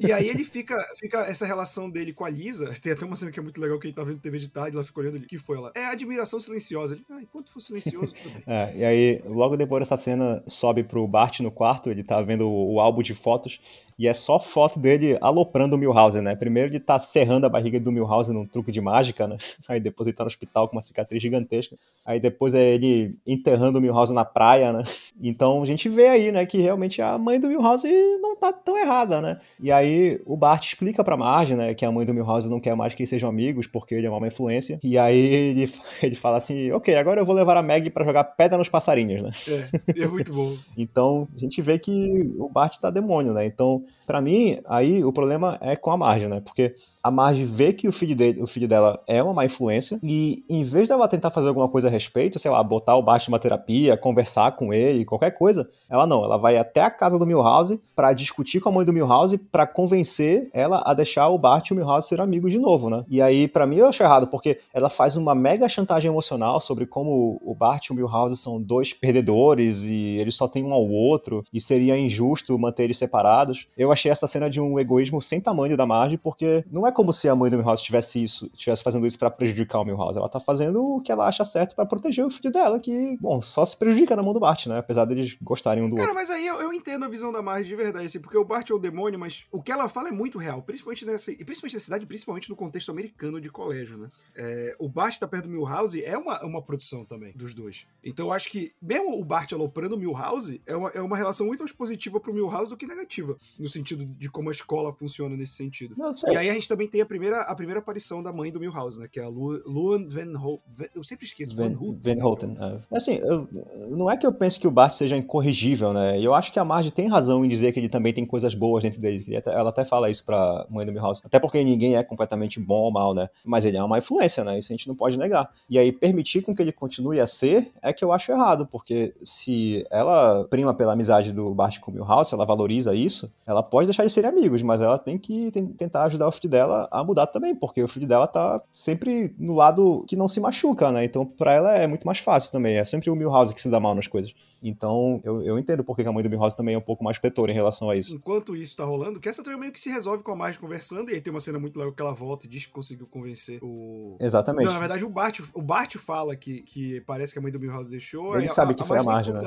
e 0.00 0.12
aí 0.12 0.28
ele 0.28 0.44
fica, 0.44 0.82
fica, 0.98 1.20
essa 1.26 1.46
relação 1.46 1.90
dele 1.90 2.12
com 2.12 2.24
a 2.24 2.30
Lisa, 2.30 2.72
tem 2.80 2.92
até 2.92 3.04
uma 3.04 3.16
cena 3.16 3.30
que 3.30 3.38
é 3.38 3.42
muito 3.42 3.60
legal 3.60 3.78
que 3.78 3.86
ele 3.86 3.94
tá 3.94 4.02
vendo 4.02 4.18
TV 4.18 4.38
de 4.38 4.48
tarde, 4.48 4.76
ela 4.76 4.84
fica 4.84 5.00
olhando 5.00 5.16
ele, 5.16 5.26
que 5.26 5.38
foi 5.38 5.56
ela? 5.56 5.72
É 5.74 5.86
admiração 5.86 6.40
silenciosa 6.40 6.94
ele, 6.94 7.04
ah, 7.10 7.20
enquanto 7.20 7.50
for 7.50 7.60
silencioso, 7.60 8.14
tudo 8.14 8.32
bem. 8.32 8.42
É, 8.54 8.76
e 8.76 8.84
aí, 8.84 9.22
logo 9.26 9.56
depois 9.56 9.80
dessa 9.80 9.96
cena, 9.96 10.42
sobe 10.46 10.84
pro 10.84 11.06
Bart 11.08 11.40
no 11.40 11.50
quarto, 11.50 11.90
ele 11.90 12.04
tá 12.04 12.20
vendo 12.20 12.46
o, 12.46 12.74
o 12.74 12.80
álbum 12.80 13.02
de 13.02 13.14
fotos, 13.14 13.60
e 13.98 14.08
é 14.08 14.14
só 14.14 14.38
foto 14.38 14.78
dele 14.78 15.18
aloprando 15.20 15.76
o 15.76 15.78
Milhouse, 15.78 16.20
né? 16.20 16.34
Primeiro 16.34 16.70
ele 16.70 16.80
tá 16.80 16.98
serrando 16.98 17.46
a 17.46 17.48
barriga 17.48 17.78
do 17.78 17.92
Milhouse 17.92 18.32
num 18.32 18.46
truque 18.46 18.72
de 18.72 18.80
mágica, 18.80 19.26
né? 19.26 19.36
Aí 19.68 19.80
depois 19.80 20.06
ele 20.06 20.16
tá 20.16 20.24
no 20.24 20.28
hospital 20.28 20.68
com 20.68 20.76
uma 20.76 20.82
cicatriz 20.82 21.22
gigantesca. 21.22 21.76
Aí 22.04 22.20
depois 22.20 22.54
é 22.54 22.62
ele 22.62 23.16
enterrando 23.26 23.78
o 23.78 23.80
Milhouse 23.80 24.12
na 24.12 24.24
praia, 24.24 24.72
né? 24.72 24.84
Então 25.22 25.62
a 25.62 25.66
gente 25.66 25.88
vê 25.88 26.08
aí, 26.08 26.32
né, 26.32 26.44
que 26.44 26.58
realmente 26.58 27.00
a 27.00 27.16
mãe 27.16 27.38
do 27.38 27.48
Milhouse 27.48 27.88
não 28.20 28.36
tá 28.36 28.52
tão 28.52 28.76
errada, 28.76 29.20
né? 29.20 29.40
E 29.60 29.70
aí 29.70 30.20
o 30.26 30.36
Bart 30.36 30.64
explica 30.66 31.02
pra 31.02 31.16
Marge, 31.16 31.54
né, 31.54 31.74
que 31.74 31.84
a 31.84 31.92
mãe 31.92 32.04
do 32.04 32.12
Milhouse 32.12 32.48
não 32.48 32.60
quer 32.60 32.74
mais 32.74 32.94
que 32.94 33.02
eles 33.02 33.10
sejam 33.10 33.28
amigos 33.28 33.66
porque 33.66 33.94
ele 33.94 34.06
é 34.06 34.10
uma 34.10 34.20
má 34.20 34.28
influência. 34.28 34.78
E 34.82 34.98
aí 34.98 35.18
ele, 35.18 35.72
Ele 36.02 36.14
fala 36.14 36.38
assim, 36.38 36.70
ok, 36.72 36.94
agora 36.94 37.20
eu 37.20 37.24
vou 37.24 37.34
levar 37.34 37.56
a 37.56 37.62
Meg 37.62 37.90
pra 37.90 38.04
jogar 38.04 38.24
pedra 38.24 38.58
nos 38.58 38.68
passarinhos, 38.68 39.22
né? 39.22 39.30
É, 39.48 40.02
é 40.02 40.06
muito 40.06 40.32
bom. 40.32 40.56
Então, 40.76 41.28
a 41.34 41.38
gente 41.38 41.62
vê 41.62 41.78
que 41.78 42.32
o 42.38 42.48
Bart 42.48 42.78
tá 42.78 42.90
demônio, 42.90 43.32
né? 43.32 43.46
Então, 43.46 43.83
pra 44.06 44.20
mim, 44.20 44.60
aí 44.66 45.04
o 45.04 45.12
problema 45.12 45.58
é 45.60 45.76
com 45.76 45.90
a 45.90 45.96
Marge, 45.96 46.28
né? 46.28 46.40
Porque 46.40 46.74
a 47.04 47.10
Marge 47.10 47.44
vê 47.44 47.70
que 47.74 47.86
o 47.86 47.92
filho, 47.92 48.16
dele, 48.16 48.42
o 48.42 48.46
filho 48.46 48.66
dela 48.66 48.98
é 49.06 49.22
uma 49.22 49.34
má 49.34 49.44
influência 49.44 50.00
e 50.02 50.42
em 50.48 50.64
vez 50.64 50.88
dela 50.88 51.06
tentar 51.06 51.30
fazer 51.30 51.48
alguma 51.48 51.68
coisa 51.68 51.88
a 51.88 51.90
respeito, 51.90 52.38
sei 52.38 52.50
lá, 52.50 52.62
botar 52.62 52.96
o 52.96 53.02
Bart 53.02 53.28
numa 53.28 53.38
terapia, 53.38 53.94
conversar 53.94 54.52
com 54.52 54.72
ele, 54.72 55.04
qualquer 55.04 55.32
coisa, 55.32 55.68
ela 55.90 56.06
não, 56.06 56.24
ela 56.24 56.38
vai 56.38 56.56
até 56.56 56.80
a 56.80 56.90
casa 56.90 57.18
do 57.18 57.26
Milhouse 57.26 57.78
para 57.94 58.14
discutir 58.14 58.58
com 58.58 58.70
a 58.70 58.72
mãe 58.72 58.86
do 58.86 58.92
Milhouse 58.92 59.36
para 59.36 59.66
convencer 59.66 60.48
ela 60.54 60.82
a 60.86 60.94
deixar 60.94 61.28
o 61.28 61.36
Bart 61.36 61.68
e 61.68 61.72
o 61.74 61.76
Milhouse 61.76 62.08
ser 62.08 62.22
amigos 62.22 62.50
de 62.50 62.58
novo, 62.58 62.88
né? 62.88 63.04
E 63.06 63.20
aí, 63.20 63.46
para 63.48 63.66
mim, 63.66 63.76
eu 63.76 63.86
acho 63.86 64.02
errado, 64.02 64.28
porque 64.28 64.58
ela 64.72 64.88
faz 64.88 65.14
uma 65.14 65.34
mega 65.34 65.68
chantagem 65.68 66.10
emocional 66.10 66.58
sobre 66.58 66.86
como 66.86 67.38
o 67.44 67.54
Bart 67.54 67.86
e 67.86 67.92
o 67.92 67.94
Milhouse 67.94 68.38
são 68.38 68.58
dois 68.58 68.94
perdedores 68.94 69.82
e 69.82 70.16
eles 70.16 70.36
só 70.36 70.48
têm 70.48 70.64
um 70.64 70.72
ao 70.72 70.88
outro 70.88 71.44
e 71.52 71.60
seria 71.60 71.98
injusto 71.98 72.58
manter 72.58 72.84
eles 72.84 72.96
separados. 72.96 73.66
Eu 73.76 73.92
achei 73.92 74.10
essa 74.10 74.26
cena 74.26 74.48
de 74.48 74.58
um 74.58 74.80
egoísmo 74.80 75.20
sem 75.20 75.38
tamanho 75.38 75.76
da 75.76 75.84
Marge, 75.84 76.16
porque 76.16 76.64
não 76.72 76.86
é 76.86 76.93
como 76.94 77.12
se 77.12 77.28
a 77.28 77.34
mãe 77.34 77.50
do 77.50 77.58
Milhouse 77.58 77.82
tivesse 77.82 78.22
isso, 78.22 78.48
tivesse 78.50 78.82
fazendo 78.82 79.06
isso 79.06 79.18
para 79.18 79.30
prejudicar 79.30 79.80
o 79.80 79.84
Milhouse. 79.84 80.16
Ela 80.16 80.28
tá 80.28 80.40
fazendo 80.40 80.82
o 80.82 81.00
que 81.00 81.12
ela 81.12 81.28
acha 81.28 81.44
certo 81.44 81.74
para 81.74 81.84
proteger 81.84 82.24
o 82.24 82.30
filho 82.30 82.52
dela, 82.52 82.80
que, 82.80 83.16
bom, 83.20 83.40
só 83.40 83.64
se 83.64 83.76
prejudica 83.76 84.16
na 84.16 84.22
mão 84.22 84.32
do 84.32 84.40
Bart, 84.40 84.66
né? 84.66 84.78
Apesar 84.78 85.04
deles 85.04 85.36
gostarem 85.42 85.82
um 85.82 85.90
do 85.90 85.96
Cara, 85.96 86.08
outro. 86.08 86.14
mas 86.14 86.30
aí 86.30 86.46
eu, 86.46 86.60
eu 86.60 86.72
entendo 86.72 87.04
a 87.04 87.08
visão 87.08 87.32
da 87.32 87.42
Marge 87.42 87.68
de 87.68 87.76
verdade, 87.76 88.06
assim, 88.06 88.20
porque 88.20 88.38
o 88.38 88.44
Bart 88.44 88.70
é 88.70 88.74
o 88.74 88.78
demônio, 88.78 89.18
mas 89.18 89.44
o 89.50 89.62
que 89.62 89.72
ela 89.72 89.88
fala 89.88 90.08
é 90.08 90.12
muito 90.12 90.38
real, 90.38 90.62
principalmente 90.62 91.04
nessa, 91.04 91.32
e 91.32 91.44
principalmente 91.44 91.74
nessa 91.74 91.84
cidade, 91.84 92.06
principalmente 92.06 92.48
no 92.48 92.56
contexto 92.56 92.90
americano 92.90 93.40
de 93.40 93.50
colégio, 93.50 93.98
né? 93.98 94.10
É, 94.34 94.76
o 94.78 94.88
Bart 94.88 95.18
tá 95.18 95.26
perto 95.26 95.44
do 95.44 95.50
Milhouse 95.50 96.02
é 96.02 96.16
uma, 96.16 96.44
uma 96.44 96.62
produção 96.62 97.04
também 97.04 97.32
dos 97.34 97.52
dois. 97.52 97.86
Então 98.02 98.26
eu 98.26 98.32
acho 98.32 98.50
que, 98.50 98.72
mesmo 98.80 99.18
o 99.18 99.24
Bart 99.24 99.52
aloprando 99.52 99.96
o 99.96 99.98
Milhouse, 99.98 100.62
é 100.66 100.76
uma, 100.76 100.88
é 100.90 101.00
uma 101.00 101.16
relação 101.16 101.46
muito 101.46 101.60
mais 101.60 101.72
positiva 101.72 102.20
pro 102.20 102.32
Milhouse 102.32 102.70
do 102.70 102.76
que 102.76 102.86
negativa, 102.86 103.36
no 103.58 103.68
sentido 103.68 104.04
de 104.04 104.28
como 104.30 104.48
a 104.48 104.52
escola 104.52 104.92
funciona 104.92 105.36
nesse 105.36 105.54
sentido. 105.54 105.94
Não, 105.96 106.14
sei. 106.14 106.34
E 106.34 106.36
aí 106.36 106.48
a 106.48 106.52
gente 106.52 106.68
também 106.68 106.83
tem 106.88 107.00
a 107.00 107.06
primeira, 107.06 107.40
a 107.42 107.54
primeira 107.54 107.80
aparição 107.80 108.22
da 108.22 108.32
mãe 108.32 108.50
do 108.52 108.60
Milhouse, 108.60 108.98
né? 108.98 109.06
Que 109.10 109.20
é 109.20 109.24
a 109.24 109.28
Lu, 109.28 109.60
Luan 109.66 110.06
Van 110.06 110.38
Houten. 110.38 110.86
Eu 110.94 111.02
sempre 111.04 111.24
esqueço. 111.26 111.54
Van, 111.56 111.70
Van 111.70 111.78
Houten. 111.80 112.14
Van 112.16 112.24
Houten. 112.24 112.56
é. 112.60 112.96
Assim, 112.96 113.14
eu- 113.16 113.48
não 113.90 114.10
é 114.10 114.16
que 114.16 114.26
eu 114.26 114.32
pense 114.32 114.58
que 114.58 114.66
o 114.66 114.70
Bart 114.70 114.92
seja 114.94 115.16
incorrigível, 115.16 115.92
né? 115.92 116.20
Eu 116.20 116.34
acho 116.34 116.52
que 116.52 116.58
a 116.58 116.64
Marge 116.64 116.90
tem 116.90 117.08
razão 117.08 117.44
em 117.44 117.48
dizer 117.48 117.72
que 117.72 117.80
ele 117.80 117.88
também 117.88 118.12
tem 118.12 118.24
coisas 118.26 118.54
boas 118.54 118.82
dentro 118.82 119.00
dele. 119.00 119.24
Ela 119.46 119.70
até 119.70 119.84
fala 119.84 120.10
isso 120.10 120.24
pra 120.24 120.66
mãe 120.70 120.84
do 120.86 120.92
Milhouse. 120.92 121.20
Até 121.24 121.38
porque 121.38 121.62
ninguém 121.62 121.96
é 121.96 122.02
completamente 122.02 122.58
bom 122.60 122.82
ou 122.82 122.90
mal, 122.92 123.14
né? 123.14 123.28
Mas 123.44 123.64
ele 123.64 123.76
é 123.76 123.82
uma 123.82 123.98
influência, 123.98 124.44
né? 124.44 124.58
Isso 124.58 124.72
a 124.72 124.76
gente 124.76 124.88
não 124.88 124.94
pode 124.94 125.18
negar. 125.18 125.50
E 125.68 125.78
aí, 125.78 125.92
permitir 125.92 126.42
com 126.42 126.54
que 126.54 126.62
ele 126.62 126.72
continue 126.72 127.20
a 127.20 127.26
ser 127.26 127.70
é 127.82 127.92
que 127.92 128.04
eu 128.04 128.12
acho 128.12 128.30
errado, 128.32 128.66
porque 128.66 129.14
se 129.24 129.86
ela 129.90 130.44
prima 130.50 130.74
pela 130.74 130.92
amizade 130.92 131.32
do 131.32 131.54
Bart 131.54 131.78
com 131.80 131.90
o 131.90 131.94
Milhouse, 131.94 132.32
ela 132.34 132.44
valoriza 132.44 132.94
isso, 132.94 133.30
ela 133.46 133.62
pode 133.62 133.86
deixar 133.88 134.04
de 134.04 134.10
serem 134.12 134.30
amigos, 134.30 134.62
mas 134.62 134.80
ela 134.80 134.98
tem 134.98 135.18
que 135.18 135.50
ten- 135.50 135.66
tentar 135.66 136.04
ajudar 136.04 136.28
o 136.28 136.32
filho 136.32 136.50
dela 136.50 136.73
a 136.90 137.04
mudar 137.04 137.26
também, 137.26 137.54
porque 137.54 137.82
o 137.82 137.88
filho 137.88 138.06
dela 138.06 138.26
tá 138.26 138.62
sempre 138.72 139.34
no 139.38 139.54
lado 139.54 140.04
que 140.06 140.16
não 140.16 140.28
se 140.28 140.40
machuca, 140.40 140.90
né? 140.92 141.04
Então, 141.04 141.24
pra 141.24 141.52
ela 141.52 141.74
é 141.74 141.86
muito 141.86 142.06
mais 142.06 142.18
fácil 142.18 142.52
também. 142.52 142.76
É 142.76 142.84
sempre 142.84 143.10
o 143.10 143.16
Milhouse 143.16 143.54
que 143.54 143.60
se 143.60 143.68
dá 143.68 143.80
mal 143.80 143.94
nas 143.94 144.06
coisas. 144.06 144.34
Então, 144.62 145.20
eu, 145.24 145.42
eu 145.42 145.58
entendo 145.58 145.84
porque 145.84 146.02
que 146.02 146.08
a 146.08 146.12
mãe 146.12 146.22
do 146.22 146.30
Milhouse 146.30 146.56
também 146.56 146.74
é 146.74 146.78
um 146.78 146.82
pouco 146.82 147.04
mais 147.04 147.18
protetora 147.18 147.52
em 147.52 147.54
relação 147.54 147.90
a 147.90 147.96
isso. 147.96 148.14
Enquanto 148.14 148.56
isso 148.56 148.76
tá 148.76 148.84
rolando, 148.84 149.20
que 149.20 149.28
essa 149.28 149.42
trama 149.42 149.60
meio 149.60 149.72
que 149.72 149.80
se 149.80 149.90
resolve 149.90 150.22
com 150.22 150.32
a 150.32 150.36
Marge 150.36 150.58
conversando, 150.58 151.10
e 151.10 151.14
aí 151.14 151.20
tem 151.20 151.30
uma 151.30 151.40
cena 151.40 151.58
muito 151.58 151.78
legal 151.78 151.92
que 151.92 152.02
ela 152.02 152.14
volta 152.14 152.46
e 152.46 152.48
diz 152.48 152.66
que 152.66 152.72
conseguiu 152.72 153.06
convencer 153.06 153.58
o. 153.62 154.16
Exatamente. 154.20 154.66
Não, 154.66 154.72
na 154.72 154.78
verdade, 154.78 155.04
o 155.04 155.10
Bart, 155.10 155.40
o 155.54 155.62
Bart 155.62 155.96
fala 155.96 156.36
que, 156.36 156.62
que 156.62 157.00
parece 157.02 157.32
que 157.32 157.38
a 157.38 157.42
mãe 157.42 157.52
do 157.52 157.60
Milhouse 157.60 157.88
deixou. 157.88 158.36
Ele 158.36 158.48
sabe 158.48 158.74
que 158.74 158.84
foi 158.84 158.98
a 158.98 159.04
tá 159.04 159.10
Marge, 159.10 159.32
né? 159.32 159.40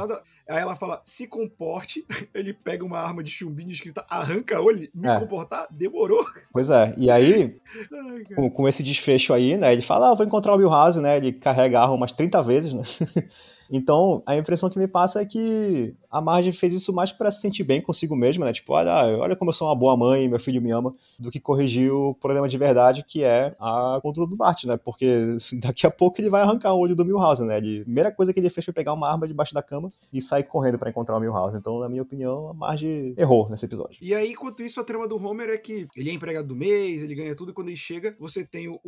Aí 0.50 0.62
ela 0.62 0.76
fala, 0.76 1.02
se 1.04 1.28
comporte. 1.28 2.06
Ele 2.34 2.54
pega 2.54 2.84
uma 2.86 3.00
arma 3.00 3.22
de 3.24 3.30
chumbinho 3.30 3.72
escrita 3.72 4.06
arranca 4.10 4.62
olho. 4.62 4.90
Me 4.94 5.08
É. 5.08 5.20
comportar? 5.20 5.68
Demorou. 5.70 6.26
Pois 6.52 6.70
é, 6.70 6.94
e 6.98 7.12
aí, 7.12 7.60
Ai, 7.92 8.24
com, 8.36 8.50
com 8.50 8.68
esse 8.68 8.82
desfecho 8.82 9.34
aí, 9.34 9.56
né? 9.58 9.72
Ele 9.74 9.82
fala, 9.82 10.12
ah, 10.12 10.16
vou 10.16 10.26
encontrar 10.26 10.54
o 10.54 10.58
Milhouse, 10.58 11.00
né? 11.00 11.18
Ele 11.18 11.34
carrega 11.34 11.80
a 11.80 11.84
arma 11.84 11.94
umas 11.94 12.12
30 12.12 12.42
vezes, 12.42 12.74
né? 12.74 12.84
Então, 13.72 14.22
a 14.26 14.36
impressão 14.38 14.70
que 14.70 14.80
me 14.80 14.88
passa 14.88 15.22
é 15.22 15.26
que 15.26 15.94
a 16.10 16.22
Marge 16.22 16.52
fez 16.52 16.74
isso 16.74 16.94
mais 16.94 17.12
pra 17.12 17.32
se 17.32 17.42
sentir 17.42 17.64
bem 17.64 17.82
consigo 17.82 18.16
mesma, 18.16 18.46
né? 18.46 18.54
Tipo, 18.54 18.74
olha, 18.74 18.94
olha 19.18 19.36
como 19.36 19.50
eu 19.50 19.54
sou 19.54 19.68
uma 19.68 19.76
boa 19.76 19.96
mãe, 19.96 20.28
meu 20.28 20.40
filho 20.40 20.62
me 20.62 20.72
ama, 20.72 20.94
do 21.20 21.30
que 21.30 21.40
corrigir 21.40 21.92
o 21.92 22.14
problema 22.16 22.48
de 22.48 22.58
verdade, 22.58 23.04
que 23.04 23.24
é 23.24 23.56
a 23.60 24.00
conduta 24.02 24.30
do 24.30 24.36
Bart, 24.36 24.64
né? 24.66 24.78
Porque 24.78 25.38
daqui 25.60 25.86
a 25.86 25.92
pouco 25.92 26.20
ele 26.20 26.30
vai 26.30 26.42
arrancar 26.42 26.74
o 26.74 26.80
olho 26.80 26.96
do 26.96 27.06
Milhouse, 27.06 27.44
né? 27.44 27.58
Ele, 27.58 27.82
a 27.82 27.84
primeira 27.84 28.12
coisa 28.12 28.34
que 28.34 28.40
ele 28.40 28.50
fez 28.50 28.66
foi 28.66 28.74
pegar 28.74 28.94
uma 28.94 29.10
arma 29.10 29.28
debaixo 29.28 29.54
da 29.54 29.62
cama 29.62 29.90
e 30.14 30.22
sair 30.22 30.44
correndo 30.44 30.80
pra 30.80 30.90
encontrar 30.90 31.18
o 31.18 31.20
Milhouse. 31.20 31.58
Então, 31.58 31.80
na 31.80 31.90
minha 31.90 32.02
opinião, 32.02 32.50
a 32.50 32.54
Marge 32.54 33.14
errou 33.18 33.50
nesse 33.50 33.66
episódio. 33.66 33.98
E 34.02 34.14
aí, 34.14 34.32
enquanto 34.32 34.64
isso, 34.64 34.80
a 34.80 34.84
trama 34.84 35.08
do 35.08 35.18
Homer 35.18 35.50
é 35.50 35.58
que 35.58 35.88
ele 35.96 36.10
é 36.10 36.14
empregado 36.14 36.48
do 36.48 36.56
mês, 36.56 37.04
ele 37.04 37.16
ganha 37.16 37.36
tudo, 37.36 37.52
e 37.52 37.54
quando 37.54 37.68
ele 37.68 37.78
chega, 37.78 38.16
você 38.20 38.44
tem 38.44 38.68
o, 38.68 38.80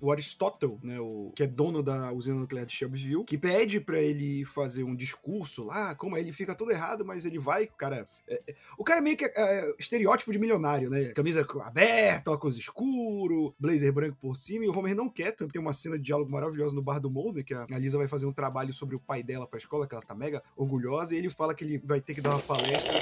o, 0.00 0.10
Aristótle, 0.10 0.78
né, 0.82 0.98
o, 1.00 1.32
que 1.34 1.42
é 1.42 1.46
dono 1.46 1.82
da 1.82 2.12
usina 2.12 2.38
nuclear 2.38 2.64
de 2.64 2.72
Shelbyville, 2.72 3.24
que 3.24 3.36
pede 3.36 3.80
pra 3.80 3.97
ele 4.00 4.44
fazer 4.44 4.84
um 4.84 4.94
discurso 4.94 5.64
lá, 5.64 5.94
como 5.94 6.16
ele 6.16 6.32
fica 6.32 6.54
todo 6.54 6.70
errado, 6.70 7.04
mas 7.04 7.24
ele 7.24 7.38
vai, 7.38 7.64
o 7.64 7.76
cara... 7.76 8.08
é- 8.26 8.42
é- 8.46 8.54
o 8.76 8.84
cara 8.84 9.00
é 9.00 9.02
meio 9.02 9.16
que 9.16 9.24
é, 9.24 9.32
é, 9.36 9.74
estereótipo 9.78 10.32
de 10.32 10.38
milionário, 10.38 10.88
né? 10.90 11.06
Camisa 11.06 11.46
aberta, 11.64 12.30
óculos 12.30 12.56
escuro, 12.56 13.54
blazer 13.58 13.92
branco 13.92 14.16
por 14.20 14.36
cima, 14.36 14.64
e 14.64 14.68
o 14.68 14.76
Homer 14.78 14.94
não 14.94 15.08
quer, 15.08 15.32
tem 15.32 15.60
uma 15.60 15.72
cena 15.72 15.98
de 15.98 16.04
diálogo 16.04 16.30
maravilhosa 16.30 16.74
no 16.74 16.82
bar 16.82 16.98
do 16.98 17.10
Mulder, 17.10 17.44
que 17.44 17.54
a 17.54 17.66
Lisa 17.78 17.98
vai 17.98 18.08
fazer 18.08 18.26
um 18.26 18.32
trabalho 18.32 18.72
sobre 18.72 18.96
o 18.96 19.00
pai 19.00 19.22
dela 19.22 19.46
pra 19.46 19.58
escola, 19.58 19.86
que 19.86 19.94
ela 19.94 20.02
tá 20.02 20.14
mega 20.14 20.42
orgulhosa, 20.56 21.14
e 21.14 21.18
ele 21.18 21.30
fala 21.30 21.54
que 21.54 21.64
ele 21.64 21.78
vai 21.84 22.00
ter 22.00 22.14
que 22.14 22.20
dar 22.20 22.30
uma 22.30 22.40
palestra 22.40 22.92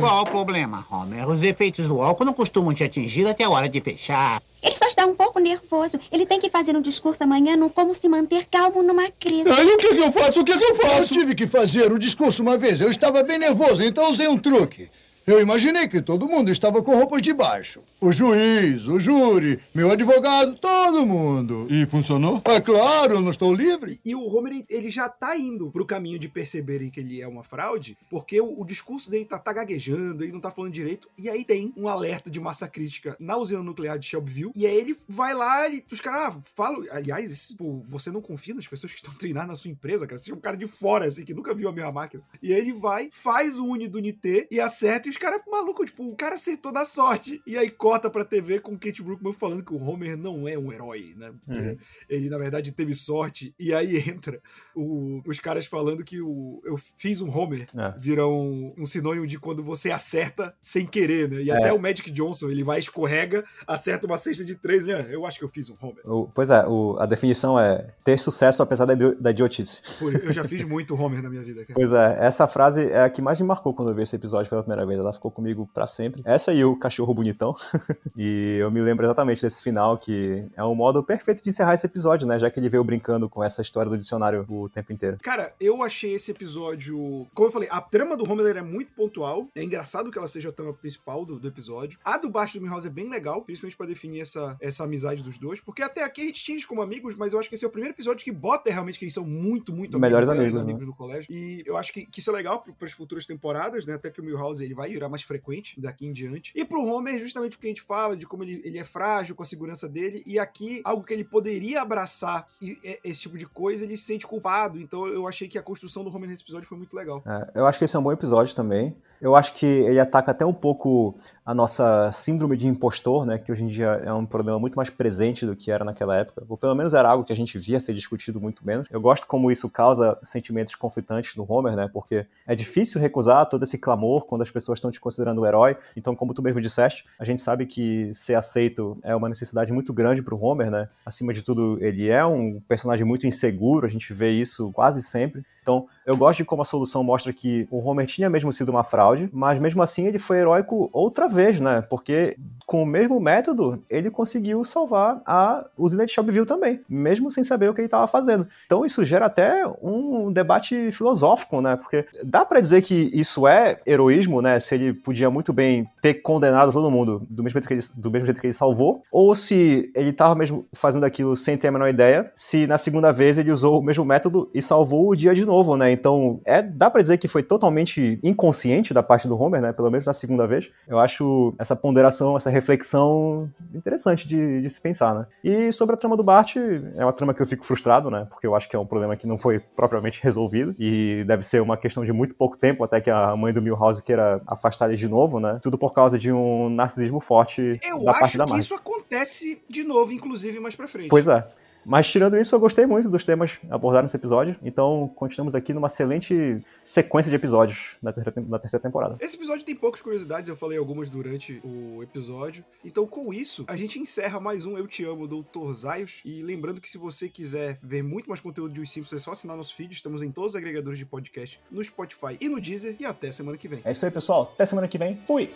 Qual 0.00 0.22
o 0.22 0.26
problema, 0.26 0.86
Homer? 0.90 1.28
Os 1.28 1.42
efeitos 1.42 1.88
do 1.88 2.00
álcool 2.00 2.24
não 2.24 2.34
costumam 2.34 2.72
te 2.74 2.84
atingir 2.84 3.26
até 3.26 3.44
a 3.44 3.50
hora 3.50 3.68
de 3.68 3.80
fechar. 3.80 4.42
Ele 4.66 4.74
só 4.74 4.86
está 4.86 5.06
um 5.06 5.14
pouco 5.14 5.38
nervoso. 5.38 5.96
Ele 6.10 6.26
tem 6.26 6.40
que 6.40 6.50
fazer 6.50 6.76
um 6.76 6.80
discurso 6.80 7.22
amanhã 7.22 7.56
no 7.56 7.70
como 7.70 7.94
se 7.94 8.08
manter 8.08 8.46
calmo 8.46 8.82
numa 8.82 9.08
crise. 9.12 9.48
Aí 9.48 9.66
o 9.66 9.76
que, 9.76 9.94
que 9.94 10.00
eu 10.00 10.10
faço? 10.10 10.40
O 10.40 10.44
que, 10.44 10.58
que 10.58 10.64
eu 10.64 10.74
faço? 10.74 11.14
Eu 11.14 11.20
tive 11.20 11.34
que 11.36 11.46
fazer 11.46 11.92
o 11.92 11.98
discurso 11.98 12.42
uma 12.42 12.58
vez. 12.58 12.80
Eu 12.80 12.90
estava 12.90 13.22
bem 13.22 13.38
nervoso, 13.38 13.80
então 13.80 14.10
usei 14.10 14.26
um 14.26 14.36
truque. 14.36 14.88
Eu 15.24 15.40
imaginei 15.40 15.86
que 15.86 16.00
todo 16.00 16.28
mundo 16.28 16.50
estava 16.50 16.82
com 16.82 16.96
roupas 16.96 17.22
de 17.22 17.32
baixo. 17.32 17.80
O 17.98 18.12
juiz, 18.12 18.86
o 18.86 19.00
júri, 19.00 19.58
meu 19.74 19.90
advogado, 19.90 20.54
todo 20.58 21.06
mundo. 21.06 21.66
E 21.70 21.86
funcionou? 21.86 22.42
É 22.44 22.60
claro, 22.60 23.14
eu 23.14 23.20
não 23.22 23.30
estou 23.30 23.54
livre. 23.54 23.98
E 24.04 24.14
o 24.14 24.22
Homer, 24.22 24.66
ele 24.68 24.90
já 24.90 25.08
tá 25.08 25.34
indo 25.34 25.70
pro 25.70 25.86
caminho 25.86 26.18
de 26.18 26.28
perceberem 26.28 26.90
que 26.90 27.00
ele 27.00 27.22
é 27.22 27.26
uma 27.26 27.42
fraude, 27.42 27.96
porque 28.10 28.38
o, 28.38 28.60
o 28.60 28.66
discurso 28.66 29.10
dele 29.10 29.24
tá, 29.24 29.38
tá 29.38 29.50
gaguejando, 29.50 30.22
ele 30.22 30.32
não 30.32 30.42
tá 30.42 30.50
falando 30.50 30.74
direito, 30.74 31.08
e 31.16 31.30
aí 31.30 31.42
tem 31.42 31.72
um 31.74 31.88
alerta 31.88 32.30
de 32.30 32.38
massa 32.38 32.68
crítica 32.68 33.16
na 33.18 33.38
usina 33.38 33.62
nuclear 33.62 33.98
de 33.98 34.06
Shelbyville, 34.06 34.52
e 34.54 34.66
aí 34.66 34.76
ele 34.76 34.94
vai 35.08 35.32
lá 35.32 35.66
e 35.66 35.82
os 35.90 36.00
caras 36.00 36.36
ah, 36.36 36.40
falam, 36.54 36.84
aliás, 36.90 37.30
isso, 37.30 37.56
pô, 37.56 37.82
você 37.88 38.10
não 38.10 38.20
confia 38.20 38.54
nas 38.54 38.66
pessoas 38.66 38.92
que 38.92 38.98
estão 38.98 39.14
treinando 39.16 39.46
na 39.46 39.56
sua 39.56 39.70
empresa, 39.70 40.06
cara, 40.06 40.18
você 40.18 40.30
é 40.30 40.34
um 40.34 40.40
cara 40.40 40.58
de 40.58 40.66
fora, 40.66 41.06
assim, 41.06 41.24
que 41.24 41.32
nunca 41.32 41.54
viu 41.54 41.70
a 41.70 41.72
mesma 41.72 41.92
máquina. 41.92 42.22
E 42.42 42.52
aí 42.52 42.60
ele 42.60 42.74
vai, 42.74 43.08
faz 43.10 43.58
o 43.58 43.64
Uni 43.64 43.88
do 43.88 44.00
Nité 44.00 44.46
e 44.50 44.60
acerta, 44.60 45.08
e 45.08 45.10
os 45.10 45.16
caras, 45.16 45.40
maluco, 45.50 45.82
tipo, 45.82 46.06
o 46.06 46.14
cara 46.14 46.34
acertou 46.34 46.70
na 46.70 46.84
sorte, 46.84 47.40
e 47.46 47.56
aí 47.56 47.70
corta 47.86 48.10
pra 48.10 48.24
TV 48.24 48.58
com 48.58 48.72
o 48.72 48.78
Kate 48.78 49.00
Brookman 49.00 49.32
falando 49.32 49.62
que 49.62 49.72
o 49.72 49.80
Homer 49.80 50.16
não 50.16 50.48
é 50.48 50.58
um 50.58 50.72
herói, 50.72 51.14
né? 51.16 51.32
Uhum. 51.46 51.76
ele 52.08 52.28
na 52.28 52.36
verdade 52.36 52.72
teve 52.72 52.94
sorte 52.94 53.54
e 53.58 53.72
aí 53.72 53.96
entra 54.10 54.40
o- 54.74 55.22
os 55.24 55.38
caras 55.38 55.66
falando 55.66 56.02
que 56.02 56.20
o, 56.20 56.60
eu 56.64 56.76
fiz 56.96 57.20
um 57.20 57.30
Homer 57.30 57.68
É. 57.76 57.94
vira 57.96 58.26
um, 58.26 58.74
um 58.76 58.84
sinônimo 58.84 59.24
de 59.24 59.38
quando 59.38 59.62
você 59.62 59.92
acerta 59.92 60.52
sem 60.60 60.84
querer, 60.84 61.28
né? 61.30 61.42
E 61.42 61.50
É. 61.50 61.56
até 61.56 61.72
o 61.72 61.78
Magic 61.78 62.10
Johnson 62.10 62.48
ele 62.50 62.64
vai 62.64 62.80
escorrega, 62.80 63.44
acerta 63.68 64.04
uma 64.06 64.16
cesta 64.16 64.44
de 64.44 64.56
três, 64.56 64.84
né? 64.86 65.06
Eu 65.08 65.24
acho 65.24 65.38
que 65.38 65.44
eu 65.44 65.48
fiz 65.48 65.70
um 65.70 65.76
Homer. 65.80 66.02
O- 66.04 66.26
pois 66.34 66.50
é, 66.50 66.66
o- 66.66 66.96
a 66.98 67.06
definição 67.06 67.56
é 67.58 67.94
ter 68.04 68.18
sucesso 68.18 68.62
apesar 68.64 68.84
da, 68.86 68.94
da 68.96 69.30
idiotice. 69.30 69.80
Eu 70.24 70.32
já 70.32 70.42
fiz 70.42 70.64
muito 70.66 71.00
Homer 71.00 71.22
na 71.22 71.30
minha 71.30 71.42
vida, 71.44 71.62
cara. 71.64 71.74
Pois 71.74 71.92
é, 71.92 72.18
essa 72.26 72.48
frase 72.48 72.82
é 72.90 73.02
a 73.02 73.10
que 73.10 73.22
mais 73.22 73.40
me 73.40 73.46
marcou 73.46 73.72
quando 73.72 73.90
eu 73.90 73.94
vi 73.94 74.02
esse 74.02 74.16
episódio 74.16 74.50
pela 74.50 74.62
primeira 74.62 74.84
vez. 74.84 74.98
Ela 74.98 75.12
ficou 75.12 75.30
comigo 75.30 75.68
pra 75.72 75.86
sempre. 75.86 76.22
Essa 76.24 76.52
e 76.52 76.64
o 76.64 76.76
cachorro 76.76 77.14
bonitão. 77.14 77.54
e 78.16 78.58
eu 78.60 78.70
me 78.70 78.80
lembro 78.80 79.06
exatamente 79.06 79.42
desse 79.42 79.62
final, 79.62 79.96
que 79.98 80.44
é 80.56 80.64
um 80.64 80.74
modo 80.74 81.02
perfeito 81.02 81.42
de 81.42 81.50
encerrar 81.50 81.74
esse 81.74 81.86
episódio, 81.86 82.26
né? 82.26 82.38
Já 82.38 82.50
que 82.50 82.60
ele 82.60 82.68
veio 82.68 82.84
brincando 82.84 83.28
com 83.28 83.42
essa 83.42 83.62
história 83.62 83.90
do 83.90 83.98
dicionário 83.98 84.44
o 84.48 84.68
tempo 84.68 84.92
inteiro. 84.92 85.18
Cara, 85.22 85.52
eu 85.60 85.82
achei 85.82 86.14
esse 86.14 86.30
episódio. 86.30 87.26
Como 87.34 87.48
eu 87.48 87.52
falei, 87.52 87.68
a 87.70 87.80
trama 87.80 88.16
do 88.16 88.30
Homer 88.30 88.56
é 88.56 88.62
muito 88.62 88.92
pontual. 88.92 89.48
É 89.54 89.62
engraçado 89.62 90.10
que 90.10 90.18
ela 90.18 90.28
seja 90.28 90.50
a 90.50 90.52
trama 90.52 90.72
principal 90.72 91.24
do, 91.24 91.38
do 91.38 91.48
episódio. 91.48 91.98
A 92.04 92.18
do 92.18 92.30
Baixo 92.30 92.58
do 92.58 92.62
Milhouse 92.62 92.86
é 92.86 92.90
bem 92.90 93.08
legal, 93.08 93.42
principalmente 93.42 93.76
pra 93.76 93.86
definir 93.86 94.20
essa, 94.20 94.56
essa 94.60 94.84
amizade 94.84 95.22
dos 95.22 95.38
dois. 95.38 95.60
Porque 95.60 95.82
até 95.82 96.04
aqui 96.04 96.22
a 96.22 96.24
gente 96.24 96.44
tinha 96.44 96.54
eles 96.54 96.66
como 96.66 96.82
amigos, 96.82 97.14
mas 97.14 97.32
eu 97.32 97.40
acho 97.40 97.48
que 97.48 97.54
esse 97.54 97.64
é 97.64 97.68
o 97.68 97.70
primeiro 97.70 97.94
episódio 97.94 98.24
que 98.24 98.32
bota 98.32 98.70
realmente 98.70 98.98
que 98.98 99.04
eles 99.04 99.14
são 99.14 99.24
muito, 99.24 99.72
muito 99.72 99.98
Melhores 99.98 100.28
melhores 100.28 100.56
amigos, 100.56 100.80
né? 100.80 100.86
do 100.86 100.94
colégio. 100.94 101.32
E 101.32 101.62
eu 101.66 101.76
acho 101.76 101.92
que, 101.92 102.06
que 102.06 102.20
isso 102.20 102.30
é 102.30 102.32
legal 102.32 102.64
para 102.78 102.86
as 102.86 102.92
futuras 102.92 103.26
temporadas, 103.26 103.86
né? 103.86 103.94
Até 103.94 104.10
que 104.10 104.20
o 104.20 104.24
Milhouse 104.24 104.64
ele 104.64 104.74
vai 104.74 104.90
virar 104.90 105.08
mais 105.08 105.22
frequente 105.22 105.80
daqui 105.80 106.06
em 106.06 106.12
diante. 106.12 106.52
E 106.54 106.64
pro 106.64 106.84
Homer, 106.84 107.18
justamente 107.18 107.56
porque 107.56 107.65
a 107.66 107.70
gente 107.70 107.82
fala 107.82 108.16
de 108.16 108.26
como 108.26 108.42
ele, 108.42 108.60
ele 108.64 108.78
é 108.78 108.84
frágil 108.84 109.34
com 109.34 109.42
a 109.42 109.46
segurança 109.46 109.88
dele, 109.88 110.22
e 110.26 110.38
aqui, 110.38 110.80
algo 110.84 111.04
que 111.04 111.12
ele 111.12 111.24
poderia 111.24 111.82
abraçar 111.82 112.46
e, 112.60 112.78
e, 112.82 112.98
esse 113.04 113.22
tipo 113.22 113.38
de 113.38 113.46
coisa, 113.46 113.84
ele 113.84 113.96
se 113.96 114.04
sente 114.04 114.26
culpado. 114.26 114.80
Então 114.80 115.06
eu 115.06 115.26
achei 115.26 115.48
que 115.48 115.58
a 115.58 115.62
construção 115.62 116.04
do 116.04 116.14
Homer 116.14 116.28
nesse 116.28 116.42
episódio 116.42 116.68
foi 116.68 116.78
muito 116.78 116.94
legal. 116.94 117.22
É, 117.26 117.60
eu 117.60 117.66
acho 117.66 117.78
que 117.78 117.84
esse 117.84 117.96
é 117.96 117.98
um 117.98 118.02
bom 118.02 118.12
episódio 118.12 118.54
também. 118.54 118.96
Eu 119.20 119.34
acho 119.34 119.54
que 119.54 119.66
ele 119.66 119.98
ataca 119.98 120.30
até 120.30 120.44
um 120.44 120.52
pouco 120.52 121.18
a 121.46 121.54
nossa 121.54 122.10
síndrome 122.10 122.56
de 122.56 122.66
impostor, 122.66 123.24
né, 123.24 123.38
que 123.38 123.52
hoje 123.52 123.62
em 123.62 123.68
dia 123.68 124.02
é 124.04 124.12
um 124.12 124.26
problema 124.26 124.58
muito 124.58 124.74
mais 124.74 124.90
presente 124.90 125.46
do 125.46 125.54
que 125.54 125.70
era 125.70 125.84
naquela 125.84 126.16
época, 126.16 126.44
ou 126.48 126.56
pelo 126.56 126.74
menos 126.74 126.92
era 126.92 127.08
algo 127.08 127.24
que 127.24 127.32
a 127.32 127.36
gente 127.36 127.56
via 127.56 127.78
ser 127.78 127.94
discutido 127.94 128.40
muito 128.40 128.66
menos. 128.66 128.88
Eu 128.90 129.00
gosto 129.00 129.28
como 129.28 129.48
isso 129.48 129.70
causa 129.70 130.18
sentimentos 130.24 130.74
conflitantes 130.74 131.36
no 131.36 131.46
Homer, 131.48 131.76
né, 131.76 131.88
porque 131.92 132.26
é 132.44 132.54
difícil 132.56 133.00
recusar 133.00 133.48
todo 133.48 133.62
esse 133.62 133.78
clamor 133.78 134.26
quando 134.26 134.42
as 134.42 134.50
pessoas 134.50 134.78
estão 134.78 134.90
te 134.90 135.00
considerando 135.00 135.40
o 135.40 135.46
herói. 135.46 135.76
Então, 135.96 136.16
como 136.16 136.34
tu 136.34 136.42
mesmo 136.42 136.60
disseste, 136.60 137.04
a 137.16 137.24
gente 137.24 137.40
sabe 137.40 137.55
que 137.64 138.12
ser 138.12 138.34
aceito 138.34 138.98
é 139.02 139.14
uma 139.14 139.28
necessidade 139.28 139.72
muito 139.72 139.92
grande 139.92 140.22
para 140.22 140.34
o 140.34 140.42
Homer, 140.42 140.70
né? 140.70 140.88
Acima 141.04 141.32
de 141.32 141.42
tudo, 141.42 141.78
ele 141.80 142.08
é 142.08 142.24
um 142.26 142.60
personagem 142.68 143.06
muito 143.06 143.26
inseguro, 143.26 143.86
a 143.86 143.88
gente 143.88 144.12
vê 144.12 144.30
isso 144.30 144.72
quase 144.72 145.02
sempre. 145.02 145.42
Então, 145.66 145.88
eu 146.06 146.16
gosto 146.16 146.38
de 146.38 146.44
como 146.44 146.62
a 146.62 146.64
solução 146.64 147.02
mostra 147.02 147.32
que 147.32 147.66
o 147.72 147.84
Homer 147.84 148.06
tinha 148.06 148.30
mesmo 148.30 148.52
sido 148.52 148.68
uma 148.68 148.84
fraude, 148.84 149.28
mas 149.32 149.58
mesmo 149.58 149.82
assim 149.82 150.06
ele 150.06 150.20
foi 150.20 150.38
heróico 150.38 150.88
outra 150.92 151.26
vez, 151.26 151.60
né? 151.60 151.82
Porque 151.82 152.36
com 152.64 152.82
o 152.82 152.86
mesmo 152.86 153.18
método, 153.20 153.82
ele 153.88 154.10
conseguiu 154.10 154.64
salvar 154.64 155.20
a 155.24 155.64
usina 155.78 156.04
de 156.04 156.12
Shelbyville 156.12 156.46
também, 156.46 156.80
mesmo 156.88 157.30
sem 157.30 157.44
saber 157.44 157.68
o 157.70 157.74
que 157.74 157.80
ele 157.80 157.86
estava 157.86 158.06
fazendo. 158.06 158.46
Então 158.66 158.84
isso 158.84 159.04
gera 159.04 159.26
até 159.26 159.64
um 159.82 160.32
debate 160.32 160.90
filosófico, 160.92 161.60
né? 161.60 161.76
Porque 161.76 162.06
dá 162.24 162.44
para 162.44 162.60
dizer 162.60 162.82
que 162.82 163.10
isso 163.12 163.46
é 163.46 163.80
heroísmo, 163.86 164.42
né? 164.42 164.60
Se 164.60 164.74
ele 164.74 164.92
podia 164.92 165.30
muito 165.30 165.52
bem 165.52 165.88
ter 166.00 166.14
condenado 166.14 166.72
todo 166.72 166.90
mundo 166.90 167.22
do 167.28 167.42
mesmo 167.42 167.54
jeito 167.54 167.68
que 167.68 167.74
ele, 167.74 167.82
do 167.94 168.10
mesmo 168.10 168.26
jeito 168.26 168.40
que 168.40 168.46
ele 168.46 168.52
salvou, 168.52 169.02
ou 169.10 169.34
se 169.34 169.90
ele 169.94 170.10
estava 170.10 170.34
mesmo 170.34 170.66
fazendo 170.72 171.06
aquilo 171.06 171.36
sem 171.36 171.56
ter 171.56 171.68
a 171.68 171.72
menor 171.72 171.88
ideia, 171.88 172.30
se 172.34 172.66
na 172.66 172.78
segunda 172.78 173.12
vez 173.12 173.38
ele 173.38 173.52
usou 173.52 173.78
o 173.78 173.82
mesmo 173.82 174.04
método 174.04 174.50
e 174.52 174.60
salvou 174.60 175.08
o 175.08 175.16
dia 175.16 175.34
de 175.34 175.44
novo, 175.44 175.55
né? 175.76 175.92
Então, 175.92 176.40
é, 176.44 176.60
dá 176.60 176.90
para 176.90 177.02
dizer 177.02 177.18
que 177.18 177.28
foi 177.28 177.42
totalmente 177.42 178.18
inconsciente 178.22 178.92
da 178.92 179.02
parte 179.02 179.28
do 179.28 179.40
Homer, 179.40 179.60
né? 179.60 179.72
Pelo 179.72 179.90
menos 179.90 180.06
na 180.06 180.12
segunda 180.12 180.46
vez. 180.46 180.70
Eu 180.86 180.98
acho 180.98 181.54
essa 181.58 181.74
ponderação, 181.74 182.36
essa 182.36 182.50
reflexão 182.50 183.50
interessante 183.74 184.26
de, 184.26 184.60
de, 184.60 184.70
se 184.70 184.80
pensar, 184.80 185.14
né? 185.14 185.26
E 185.42 185.72
sobre 185.72 185.94
a 185.94 185.98
trama 185.98 186.16
do 186.16 186.22
Bart, 186.22 186.56
é 186.56 187.04
uma 187.04 187.12
trama 187.12 187.32
que 187.32 187.40
eu 187.40 187.46
fico 187.46 187.64
frustrado, 187.64 188.10
né? 188.10 188.26
Porque 188.28 188.46
eu 188.46 188.54
acho 188.54 188.68
que 188.68 188.76
é 188.76 188.78
um 188.78 188.86
problema 188.86 189.16
que 189.16 189.26
não 189.26 189.38
foi 189.38 189.58
propriamente 189.58 190.22
resolvido 190.22 190.74
e 190.78 191.24
deve 191.26 191.42
ser 191.42 191.62
uma 191.62 191.76
questão 191.76 192.04
de 192.04 192.12
muito 192.12 192.34
pouco 192.34 192.56
tempo 192.56 192.84
até 192.84 193.00
que 193.00 193.10
a 193.10 193.34
mãe 193.36 193.52
do 193.52 193.62
Milhouse 193.62 194.02
queira 194.02 194.40
afastar 194.46 194.88
ele 194.88 194.96
de 194.96 195.08
novo, 195.08 195.40
né? 195.40 195.58
Tudo 195.62 195.78
por 195.78 195.92
causa 195.92 196.18
de 196.18 196.32
um 196.32 196.68
narcisismo 196.68 197.20
forte 197.20 197.78
eu 197.82 198.04
da 198.04 198.14
parte 198.14 198.36
da 198.36 198.42
Eu 198.42 198.44
acho 198.44 198.54
que 198.54 198.60
isso 198.60 198.74
acontece 198.74 199.62
de 199.68 199.84
novo, 199.84 200.12
inclusive, 200.12 200.60
mais 200.60 200.74
pra 200.74 200.88
frente. 200.88 201.08
Pois 201.08 201.28
é. 201.28 201.46
Mas 201.86 202.08
tirando 202.08 202.36
isso, 202.36 202.52
eu 202.52 202.58
gostei 202.58 202.84
muito 202.84 203.08
dos 203.08 203.22
temas 203.22 203.58
abordados 203.70 204.08
nesse 204.08 204.16
episódio. 204.16 204.56
Então, 204.60 205.08
continuamos 205.14 205.54
aqui 205.54 205.72
numa 205.72 205.86
excelente 205.86 206.60
sequência 206.82 207.30
de 207.30 207.36
episódios 207.36 207.96
na 208.02 208.12
terceira, 208.12 208.44
na 208.48 208.58
terceira 208.58 208.82
temporada. 208.82 209.16
Esse 209.20 209.36
episódio 209.36 209.64
tem 209.64 209.74
poucas 209.76 210.02
curiosidades, 210.02 210.48
eu 210.48 210.56
falei 210.56 210.76
algumas 210.76 211.08
durante 211.08 211.60
o 211.64 212.02
episódio. 212.02 212.64
Então, 212.84 213.06
com 213.06 213.32
isso, 213.32 213.64
a 213.68 213.76
gente 213.76 214.00
encerra 214.00 214.40
mais 214.40 214.66
um 214.66 214.76
Eu 214.76 214.88
Te 214.88 215.04
Amo, 215.04 215.28
Doutor 215.28 215.72
Zaios. 215.72 216.20
E 216.24 216.42
lembrando 216.42 216.80
que 216.80 216.88
se 216.88 216.98
você 216.98 217.28
quiser 217.28 217.78
ver 217.80 218.02
muito 218.02 218.28
mais 218.28 218.40
conteúdo 218.40 218.74
de 218.74 218.80
Os 218.80 218.90
Simpsons, 218.90 219.20
é 219.20 219.24
só 219.24 219.30
assinar 219.30 219.56
nosso 219.56 219.76
feed. 219.76 219.92
Estamos 219.92 220.22
em 220.22 220.32
todos 220.32 220.52
os 220.52 220.56
agregadores 220.56 220.98
de 220.98 221.06
podcast, 221.06 221.60
no 221.70 221.84
Spotify 221.84 222.36
e 222.40 222.48
no 222.48 222.60
Deezer. 222.60 222.96
E 222.98 223.04
até 223.04 223.30
semana 223.30 223.56
que 223.56 223.68
vem. 223.68 223.80
É 223.84 223.92
isso 223.92 224.04
aí, 224.04 224.10
pessoal. 224.10 224.50
Até 224.54 224.66
semana 224.66 224.88
que 224.88 224.98
vem. 224.98 225.20
Fui! 225.24 225.50